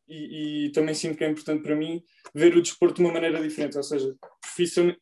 e, 0.08 0.66
e, 0.66 0.72
também 0.72 0.94
sinto 0.94 1.16
que 1.16 1.24
é 1.24 1.28
importante 1.28 1.62
para 1.62 1.76
mim 1.76 2.02
ver 2.34 2.56
o 2.56 2.62
desporto 2.62 2.96
de 2.96 3.02
uma 3.02 3.12
maneira 3.12 3.40
diferente, 3.40 3.76
ou 3.76 3.82
seja, 3.82 4.14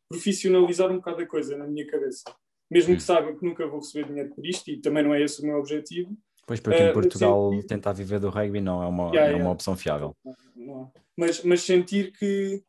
profissionalizar 0.08 0.90
um 0.90 0.96
bocado 0.96 1.22
a 1.22 1.26
coisa 1.26 1.56
na 1.56 1.66
minha 1.66 1.86
cabeça. 1.86 2.24
Mesmo 2.70 2.96
que 2.96 3.02
saiba 3.02 3.34
que 3.34 3.44
nunca 3.44 3.66
vou 3.66 3.80
receber 3.80 4.08
dinheiro 4.08 4.34
por 4.34 4.46
isto, 4.46 4.70
e 4.70 4.80
também 4.80 5.02
não 5.02 5.14
é 5.14 5.22
esse 5.22 5.42
o 5.42 5.46
meu 5.46 5.58
objetivo. 5.58 6.16
Pois, 6.46 6.60
porque 6.60 6.78
em 6.78 6.86
eh, 6.86 6.92
Portugal 6.92 7.50
uh, 7.50 7.62
tentar 7.66 7.92
viver 7.92 8.20
do 8.20 8.28
rugby 8.28 8.60
não 8.60 8.82
é 8.82 8.86
uma, 8.86 9.10
yeah, 9.10 9.32
é 9.32 9.34
uma 9.36 9.50
opção 9.50 9.76
fiável. 9.76 10.14
Não, 10.56 10.92
mas, 11.16 11.42
mas 11.42 11.62
sentir 11.62 12.12
que 12.12 12.62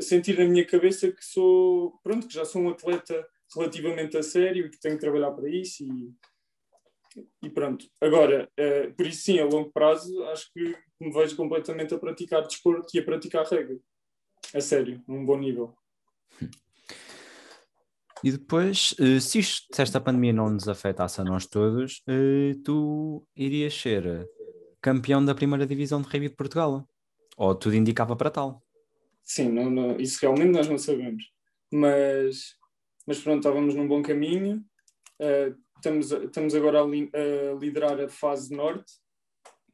sentir 0.00 0.38
na 0.38 0.46
minha 0.46 0.64
cabeça 0.66 1.10
que 1.10 1.24
sou, 1.24 1.98
pronto, 2.02 2.26
que 2.26 2.34
já 2.34 2.44
sou 2.44 2.62
um 2.62 2.70
atleta 2.70 3.26
relativamente 3.54 4.16
a 4.16 4.22
sério 4.22 4.66
e 4.66 4.70
que 4.70 4.80
tenho 4.80 4.94
que 4.94 5.00
trabalhar 5.00 5.30
para 5.32 5.48
isso 5.48 5.84
e, 5.84 6.12
e 7.42 7.50
pronto. 7.50 7.86
Agora, 8.00 8.50
uh, 8.58 8.94
por 8.94 9.06
isso 9.06 9.22
sim, 9.22 9.38
a 9.38 9.44
longo 9.44 9.70
prazo, 9.70 10.24
acho 10.24 10.52
que 10.52 10.76
me 11.00 11.12
vejo 11.12 11.36
completamente 11.36 11.94
a 11.94 11.98
praticar 11.98 12.42
desporto 12.42 12.88
e 12.94 12.98
a 12.98 13.04
praticar 13.04 13.46
regra. 13.46 13.78
A 14.54 14.60
sério, 14.60 15.02
num 15.06 15.24
bom 15.24 15.38
nível. 15.38 15.74
E 18.22 18.32
depois, 18.32 18.94
uh, 18.98 19.20
se, 19.20 19.38
isto, 19.38 19.74
se 19.74 19.82
esta 19.82 20.00
pandemia 20.00 20.32
não 20.32 20.50
nos 20.50 20.68
afetasse 20.68 21.20
a 21.20 21.24
nós 21.24 21.46
todos, 21.46 22.02
uh, 22.08 22.58
tu 22.62 23.26
irias 23.36 23.74
ser 23.74 24.28
campeão 24.80 25.24
da 25.24 25.34
primeira 25.34 25.66
divisão 25.66 26.00
de 26.00 26.08
rugby 26.08 26.28
de 26.28 26.36
Portugal? 26.36 26.88
Ou 27.36 27.54
tudo 27.54 27.74
indicava 27.74 28.16
para 28.16 28.30
tal? 28.30 28.62
Sim, 29.22 29.50
não, 29.50 29.70
não, 29.70 29.96
isso 29.98 30.18
realmente 30.20 30.52
nós 30.52 30.68
não 30.68 30.78
sabemos. 30.78 31.24
Mas, 31.72 32.54
mas 33.06 33.20
pronto, 33.20 33.38
estávamos 33.38 33.74
num 33.74 33.88
bom 33.88 34.02
caminho. 34.02 34.64
Uh, 35.20 35.63
estamos, 35.84 36.10
estamos 36.10 36.54
agora 36.54 36.80
a, 36.80 36.84
li, 36.84 37.10
a, 37.12 37.54
liderar 37.58 38.00
a 38.00 38.08
fase 38.08 38.54
norte 38.54 38.92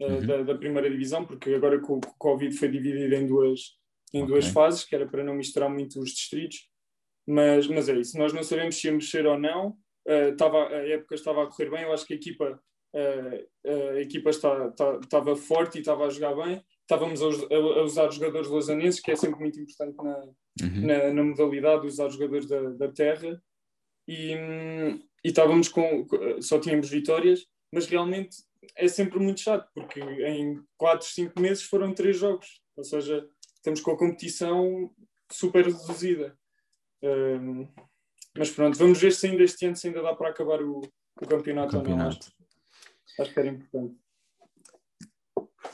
uh, 0.00 0.04
uhum. 0.04 0.26
da, 0.26 0.42
da, 0.42 0.54
primeira 0.56 0.90
divisão, 0.90 1.24
porque 1.24 1.54
agora 1.54 1.80
com 1.80 1.98
o 1.98 2.00
Covid 2.18 2.54
foi 2.56 2.68
dividido 2.68 3.14
em 3.14 3.26
duas, 3.26 3.78
em 4.12 4.22
okay. 4.22 4.34
duas 4.34 4.46
fases, 4.48 4.84
que 4.84 4.94
era 4.94 5.06
para 5.06 5.22
não 5.22 5.34
misturar 5.34 5.70
muito 5.70 6.00
os 6.00 6.10
distritos. 6.10 6.68
Mas, 7.26 7.66
mas 7.68 7.88
é 7.88 7.96
isso, 7.96 8.18
nós 8.18 8.32
não 8.32 8.42
sabemos 8.42 8.76
se 8.76 8.88
íamos 8.88 9.08
ser 9.08 9.26
ou 9.26 9.38
não. 9.38 9.76
Uh, 10.08 10.34
tava, 10.36 10.66
a 10.68 10.88
época 10.88 11.14
estava 11.14 11.44
a 11.44 11.46
correr 11.46 11.70
bem, 11.70 11.82
eu 11.82 11.92
acho 11.92 12.04
que 12.04 12.14
a 12.14 12.16
equipa, 12.16 12.60
uh, 12.94 13.70
a 13.94 14.00
equipa 14.00 14.30
está, 14.30 14.66
está, 14.68 14.98
estava 14.98 15.36
forte 15.36 15.76
e 15.76 15.80
estava 15.80 16.06
a 16.06 16.10
jogar 16.10 16.34
bem. 16.34 16.62
Estávamos 16.80 17.22
a, 17.22 17.26
a, 17.54 17.82
usar 17.84 18.10
jogadores 18.10 18.48
lausanenses, 18.48 19.00
que 19.00 19.12
é 19.12 19.16
sempre 19.16 19.38
muito 19.38 19.60
importante 19.60 19.96
na, 20.02 20.18
uhum. 20.62 20.86
na, 20.86 21.12
na 21.12 21.22
modalidade, 21.22 21.86
usar 21.86 22.08
jogadores 22.08 22.48
da, 22.48 22.60
da 22.70 22.88
terra. 22.88 23.40
E, 24.08 24.34
hum, 24.34 25.00
e 25.24 25.28
estávamos 25.28 25.68
com. 25.68 26.06
só 26.40 26.58
tínhamos 26.58 26.88
vitórias, 26.88 27.46
mas 27.72 27.86
realmente 27.86 28.38
é 28.76 28.88
sempre 28.88 29.18
muito 29.18 29.40
chato, 29.40 29.68
porque 29.74 30.00
em 30.00 30.62
4, 30.76 31.06
5 31.06 31.40
meses 31.40 31.62
foram 31.62 31.94
3 31.94 32.16
jogos, 32.16 32.60
ou 32.76 32.84
seja, 32.84 33.26
estamos 33.54 33.80
com 33.80 33.92
a 33.92 33.98
competição 33.98 34.90
super 35.30 35.66
reduzida. 35.66 36.36
Um, 37.02 37.66
mas 38.36 38.50
pronto, 38.50 38.78
vamos 38.78 39.00
ver 39.00 39.12
se 39.12 39.26
ainda 39.26 39.42
este 39.42 39.66
ano 39.66 39.76
se 39.76 39.88
ainda 39.88 40.02
dá 40.02 40.14
para 40.14 40.30
acabar 40.30 40.62
o, 40.62 40.80
o 41.20 41.26
campeonato, 41.26 41.76
ou 41.76 41.82
não. 41.82 42.08
Acho, 42.08 42.20
acho 43.18 43.32
que 43.32 43.38
era 43.38 43.48
importante. 43.48 43.96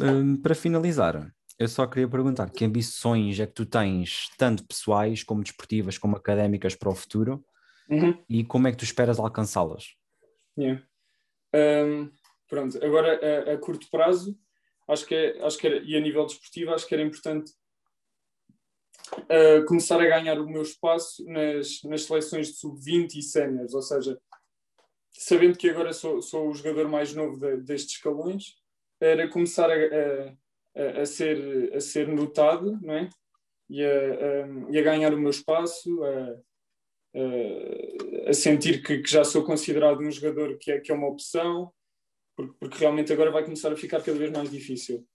Um, 0.00 0.36
para 0.36 0.54
finalizar, 0.54 1.32
eu 1.58 1.68
só 1.68 1.86
queria 1.86 2.08
perguntar 2.08 2.50
que 2.50 2.64
ambições 2.64 3.40
é 3.40 3.46
que 3.46 3.54
tu 3.54 3.66
tens, 3.66 4.28
tanto 4.36 4.64
pessoais 4.64 5.22
como 5.22 5.42
desportivas, 5.42 5.98
como 5.98 6.16
académicas 6.16 6.74
para 6.74 6.90
o 6.90 6.94
futuro, 6.94 7.44
uhum. 7.90 8.24
e 8.28 8.44
como 8.44 8.68
é 8.68 8.72
que 8.72 8.78
tu 8.78 8.84
esperas 8.84 9.18
alcançá-las? 9.18 9.96
Yeah. 10.58 10.82
Um, 11.54 12.10
pronto, 12.48 12.82
agora 12.84 13.20
a, 13.20 13.54
a, 13.54 13.58
curto 13.58 13.88
prazo, 13.90 14.38
acho 14.88 15.06
que, 15.06 15.14
é, 15.14 15.44
acho 15.44 15.58
que 15.58 15.66
era, 15.66 15.78
e 15.78 15.96
a 15.96 16.00
nível 16.00 16.26
desportivo, 16.26 16.72
acho 16.72 16.86
que 16.86 16.94
era 16.94 17.02
importante 17.02 17.52
uh, 19.12 19.64
começar 19.66 20.00
a 20.00 20.06
ganhar 20.06 20.38
o 20.40 20.48
meu 20.48 20.62
espaço 20.62 21.24
nas, 21.26 21.82
nas 21.84 22.02
seleções 22.02 22.48
de 22.48 22.54
sub-20 22.54 23.16
e 23.16 23.22
séniores, 23.22 23.74
ou 23.74 23.82
seja, 23.82 24.18
sabendo 25.12 25.56
que 25.56 25.68
agora 25.68 25.92
sou, 25.92 26.20
sou 26.20 26.48
o 26.48 26.54
jogador 26.54 26.88
mais 26.88 27.14
novo 27.14 27.38
de, 27.38 27.58
destes 27.58 27.96
escalões, 27.96 28.54
era 29.00 29.28
começar 29.28 29.70
a, 29.70 29.74
a, 29.74 31.00
a, 31.02 31.06
ser, 31.06 31.74
a 31.74 31.80
ser 31.80 32.08
notado, 32.08 32.78
não 32.82 32.94
é? 32.94 33.08
E 33.68 33.84
a, 33.84 33.88
a, 33.88 34.70
e 34.70 34.78
a 34.78 34.82
ganhar 34.82 35.12
o 35.12 35.18
meu 35.18 35.30
espaço, 35.30 36.04
a, 36.04 36.36
a 38.26 38.32
sentir 38.32 38.82
que, 38.82 38.98
que, 38.98 39.10
já 39.10 39.24
sou 39.24 39.42
considerado 39.42 40.00
um 40.00 40.10
jogador 40.10 40.56
que 40.58 40.70
é, 40.70 40.80
que 40.80 40.92
é 40.92 40.94
uma 40.94 41.08
opção, 41.08 41.72
porque, 42.36 42.54
porque, 42.58 42.78
realmente 42.78 43.12
agora 43.12 43.30
vai 43.30 43.42
começar 43.42 43.72
a 43.72 43.76
ficar 43.76 44.02
cada 44.02 44.18
vez 44.18 44.30
mais 44.30 44.50
difícil. 44.50 45.06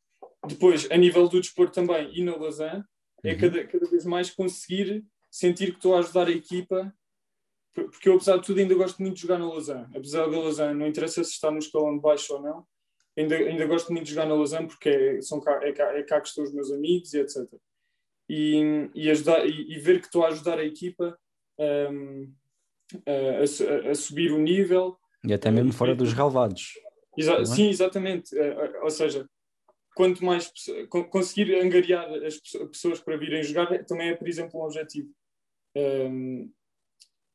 Depois, 0.47 0.89
a 0.89 0.97
nível 0.97 1.27
do 1.27 1.39
desporto 1.39 1.73
também 1.73 2.11
e 2.17 2.23
na 2.23 2.35
Lausanne, 2.35 2.83
é 3.23 3.33
uhum. 3.33 3.39
cada, 3.39 3.67
cada 3.67 3.89
vez 3.89 4.05
mais 4.05 4.31
conseguir 4.31 5.05
sentir 5.29 5.71
que 5.71 5.77
estou 5.77 5.95
a 5.95 5.99
ajudar 5.99 6.27
a 6.27 6.31
equipa, 6.31 6.93
porque 7.73 8.09
eu, 8.09 8.15
apesar 8.15 8.37
de 8.37 8.45
tudo, 8.45 8.59
ainda 8.59 8.73
gosto 8.75 9.01
muito 9.01 9.15
de 9.15 9.21
jogar 9.21 9.37
na 9.37 9.47
Lausanne. 9.47 9.87
Apesar 9.95 10.25
da 10.25 10.37
Lausanne, 10.37 10.79
não 10.79 10.87
interessa 10.87 11.23
se 11.23 11.31
está 11.31 11.51
no 11.51 11.59
escalão 11.59 11.95
de 11.95 12.01
baixo 12.01 12.33
ou 12.33 12.41
não, 12.41 12.65
ainda, 13.17 13.35
ainda 13.35 13.65
gosto 13.65 13.91
muito 13.93 14.05
de 14.05 14.11
jogar 14.11 14.25
na 14.25 14.33
Lausanne 14.33 14.67
porque 14.67 14.89
é, 14.89 15.21
são 15.21 15.39
cá, 15.39 15.59
é, 15.61 15.71
cá, 15.71 15.97
é 15.97 16.03
cá 16.03 16.19
que 16.19 16.27
estão 16.27 16.43
os 16.43 16.51
meus 16.51 16.71
amigos 16.71 17.13
e 17.13 17.19
etc. 17.19 17.47
E, 18.27 18.89
e, 18.95 19.09
ajudar, 19.09 19.45
e, 19.45 19.73
e 19.73 19.79
ver 19.79 19.99
que 19.99 20.07
estou 20.07 20.25
a 20.25 20.29
ajudar 20.29 20.57
a 20.57 20.65
equipa 20.65 21.17
um, 21.59 22.33
a, 23.05 23.87
a, 23.87 23.91
a, 23.91 23.95
subir 23.95 24.31
o 24.31 24.39
nível. 24.39 24.97
E 25.23 25.33
até 25.33 25.51
mesmo 25.51 25.71
fora 25.71 25.95
dos 25.95 26.13
relevados. 26.13 26.73
Exa 27.17 27.33
é? 27.33 27.45
Sim, 27.45 27.69
exatamente. 27.69 28.35
Ou 28.81 28.89
seja, 28.89 29.27
quanto 29.95 30.23
mais 30.23 30.51
conseguir 31.09 31.55
angariar 31.55 32.09
as 32.23 32.37
pessoas 32.71 32.99
para 32.99 33.17
virem 33.17 33.43
jogar 33.43 33.83
também 33.85 34.09
é, 34.09 34.15
por 34.15 34.27
exemplo, 34.27 34.59
um 34.59 34.63
objetivo. 34.63 35.09
Um, 35.75 36.51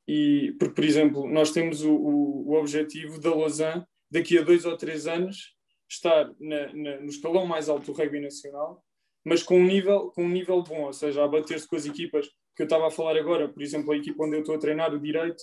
e, 0.09 0.55
porque, 0.59 0.75
por 0.75 0.85
exemplo, 0.85 1.29
nós 1.29 1.51
temos 1.51 1.83
o, 1.83 1.93
o, 1.93 2.49
o, 2.51 2.55
objetivo 2.55 3.21
da 3.21 3.35
Lausanne, 3.35 3.85
daqui 4.11 4.39
a 4.39 4.43
dois 4.43 4.65
ou 4.65 4.77
três 4.77 5.07
anos, 5.07 5.55
estar 5.89 6.33
na, 6.39 6.73
na, 6.73 7.01
no 7.01 7.09
escalão 7.09 7.45
mais 7.45 7.69
alto 7.69 7.87
do 7.87 7.93
rugby 7.93 8.21
nacional, 8.21 8.85
mas 9.27 9.43
com 9.43 9.59
um 9.59 9.67
nível, 9.67 10.13
com 10.13 10.25
um 10.25 10.29
nível 10.29 10.63
bom, 10.63 10.85
ou 10.85 10.93
seja, 10.93 11.25
a 11.25 11.27
bater-se 11.27 11.67
com 11.67 11.75
as 11.75 11.85
equipas 11.85 12.29
que 12.55 12.63
eu 12.63 12.65
estava 12.65 12.87
a 12.87 12.91
falar 12.93 13.17
agora, 13.17 13.49
por 13.49 13.61
exemplo, 13.61 13.93
a 13.93 13.97
equipa 13.97 14.25
onde 14.25 14.37
eu 14.37 14.41
estou 14.41 14.55
a 14.55 14.59
treinar, 14.59 14.95
o 14.95 15.01
Direito, 15.01 15.43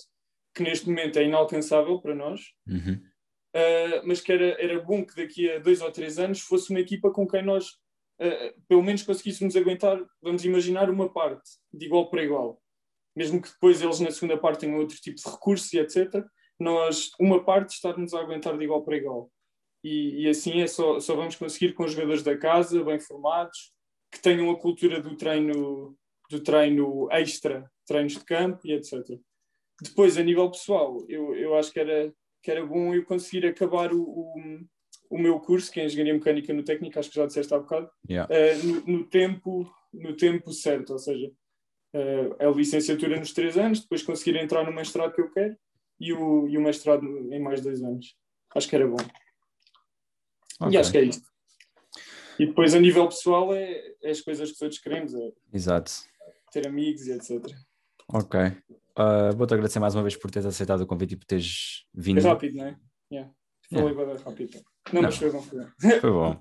que 0.54 0.62
neste 0.62 0.88
momento 0.88 1.18
é 1.18 1.24
inalcançável 1.24 2.00
para 2.00 2.14
nós, 2.14 2.40
uhum. 2.66 2.94
uh, 3.54 4.06
mas 4.06 4.22
que 4.22 4.32
era, 4.32 4.58
era 4.58 4.80
bom 4.80 5.04
que 5.04 5.14
daqui 5.14 5.50
a 5.50 5.58
dois 5.58 5.82
ou 5.82 5.92
três 5.92 6.18
anos 6.18 6.40
fosse 6.40 6.70
uma 6.70 6.80
equipa 6.80 7.10
com 7.10 7.28
quem 7.28 7.42
nós, 7.42 7.72
uh, 8.22 8.62
pelo 8.66 8.82
menos, 8.82 9.02
conseguíssemos 9.02 9.54
aguentar, 9.54 10.02
vamos 10.22 10.46
imaginar, 10.46 10.88
uma 10.88 11.12
parte 11.12 11.50
de 11.70 11.84
igual 11.84 12.08
para 12.08 12.24
igual. 12.24 12.58
Mesmo 13.14 13.40
que 13.42 13.50
depois 13.50 13.82
eles 13.82 14.00
na 14.00 14.10
segunda 14.10 14.38
parte 14.38 14.60
tenham 14.60 14.78
outro 14.78 14.96
tipo 14.96 15.16
de 15.16 15.30
recursos 15.30 15.70
e 15.74 15.78
etc., 15.78 16.24
nós, 16.58 17.10
uma 17.20 17.44
parte, 17.44 17.74
estarmos 17.74 18.14
a 18.14 18.20
aguentar 18.20 18.56
de 18.56 18.64
igual 18.64 18.82
para 18.82 18.96
igual. 18.96 19.30
E, 19.84 20.22
e 20.22 20.28
assim 20.28 20.62
é 20.62 20.66
só, 20.66 20.98
só 21.00 21.14
vamos 21.14 21.36
conseguir 21.36 21.74
com 21.74 21.84
os 21.84 21.92
jogadores 21.92 22.22
da 22.22 22.38
casa, 22.38 22.82
bem 22.82 22.98
formados, 22.98 23.73
que 24.14 24.22
tenham 24.22 24.48
a 24.48 24.56
cultura 24.56 25.00
do 25.00 25.16
treino 25.16 25.96
do 26.30 26.40
treino 26.40 27.08
extra, 27.10 27.70
treinos 27.86 28.14
de 28.14 28.24
campo 28.24 28.60
e 28.64 28.72
etc. 28.72 29.18
Depois, 29.82 30.16
a 30.16 30.22
nível 30.22 30.50
pessoal, 30.50 31.04
eu, 31.08 31.34
eu 31.34 31.56
acho 31.56 31.72
que 31.72 31.80
era, 31.80 32.12
que 32.42 32.50
era 32.50 32.64
bom 32.64 32.94
eu 32.94 33.04
conseguir 33.04 33.44
acabar 33.46 33.92
o, 33.92 34.00
o, 34.00 34.34
o 35.10 35.18
meu 35.18 35.38
curso, 35.40 35.70
que 35.70 35.80
é 35.80 35.84
Engenharia 35.84 36.14
Mecânica 36.14 36.52
no 36.54 36.64
Técnico, 36.64 36.98
acho 36.98 37.10
que 37.10 37.16
já 37.16 37.26
disseste 37.26 37.52
há 37.52 37.58
bocado, 37.58 37.90
yeah. 38.08 38.32
uh, 38.32 38.66
no, 38.66 38.98
no, 38.98 39.04
tempo, 39.04 39.70
no 39.92 40.16
tempo 40.16 40.52
certo, 40.52 40.94
ou 40.94 40.98
seja, 40.98 41.30
uh, 41.94 42.48
a 42.48 42.50
licenciatura 42.52 43.18
nos 43.18 43.32
três 43.32 43.58
anos, 43.58 43.80
depois 43.80 44.02
conseguir 44.02 44.38
entrar 44.38 44.64
no 44.64 44.72
mestrado 44.72 45.12
que 45.12 45.20
eu 45.20 45.30
quero 45.30 45.56
e 46.00 46.12
o, 46.12 46.48
e 46.48 46.56
o 46.56 46.62
mestrado 46.62 47.06
em 47.32 47.40
mais 47.40 47.60
dois 47.60 47.82
anos. 47.82 48.16
Acho 48.54 48.68
que 48.68 48.76
era 48.76 48.86
bom. 48.86 48.96
Okay. 50.60 50.72
E 50.72 50.76
acho 50.78 50.92
que 50.92 50.98
é 50.98 51.02
isto. 51.02 51.33
E 52.38 52.46
depois, 52.46 52.74
a 52.74 52.80
nível 52.80 53.06
pessoal, 53.08 53.54
é, 53.54 53.80
é 54.02 54.10
as 54.10 54.20
coisas 54.20 54.50
que 54.52 54.58
todos 54.58 54.78
queremos. 54.78 55.14
É 55.14 55.32
Exato. 55.52 55.92
Ter 56.52 56.66
amigos 56.66 57.06
e 57.06 57.12
etc. 57.12 57.44
Ok. 58.08 58.40
Uh, 58.40 59.36
Vou-te 59.36 59.54
agradecer 59.54 59.78
mais 59.80 59.94
uma 59.94 60.02
vez 60.02 60.16
por 60.16 60.30
teres 60.30 60.46
aceitado 60.46 60.82
o 60.82 60.86
convite 60.86 61.14
e 61.14 61.16
por 61.16 61.26
teres 61.26 61.84
vindo. 61.92 62.20
Foi 62.20 62.30
rápido, 62.30 62.56
não 62.56 62.66
é? 62.66 62.76
Yeah. 63.12 63.32
Foi 63.68 63.92
yeah. 63.92 64.24
rápido. 64.24 64.60
Não, 64.92 65.02
não, 65.02 65.02
mas 65.02 65.16
foi 65.16 65.30
bom. 65.30 65.42
Foi, 65.42 65.60
foi 66.00 66.10
bom. 66.10 66.40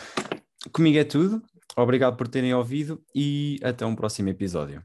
Comigo 0.72 0.98
é 0.98 1.04
tudo. 1.04 1.42
Obrigado 1.76 2.16
por 2.16 2.28
terem 2.28 2.54
ouvido 2.54 3.02
e 3.14 3.58
até 3.62 3.84
um 3.86 3.96
próximo 3.96 4.28
episódio. 4.28 4.82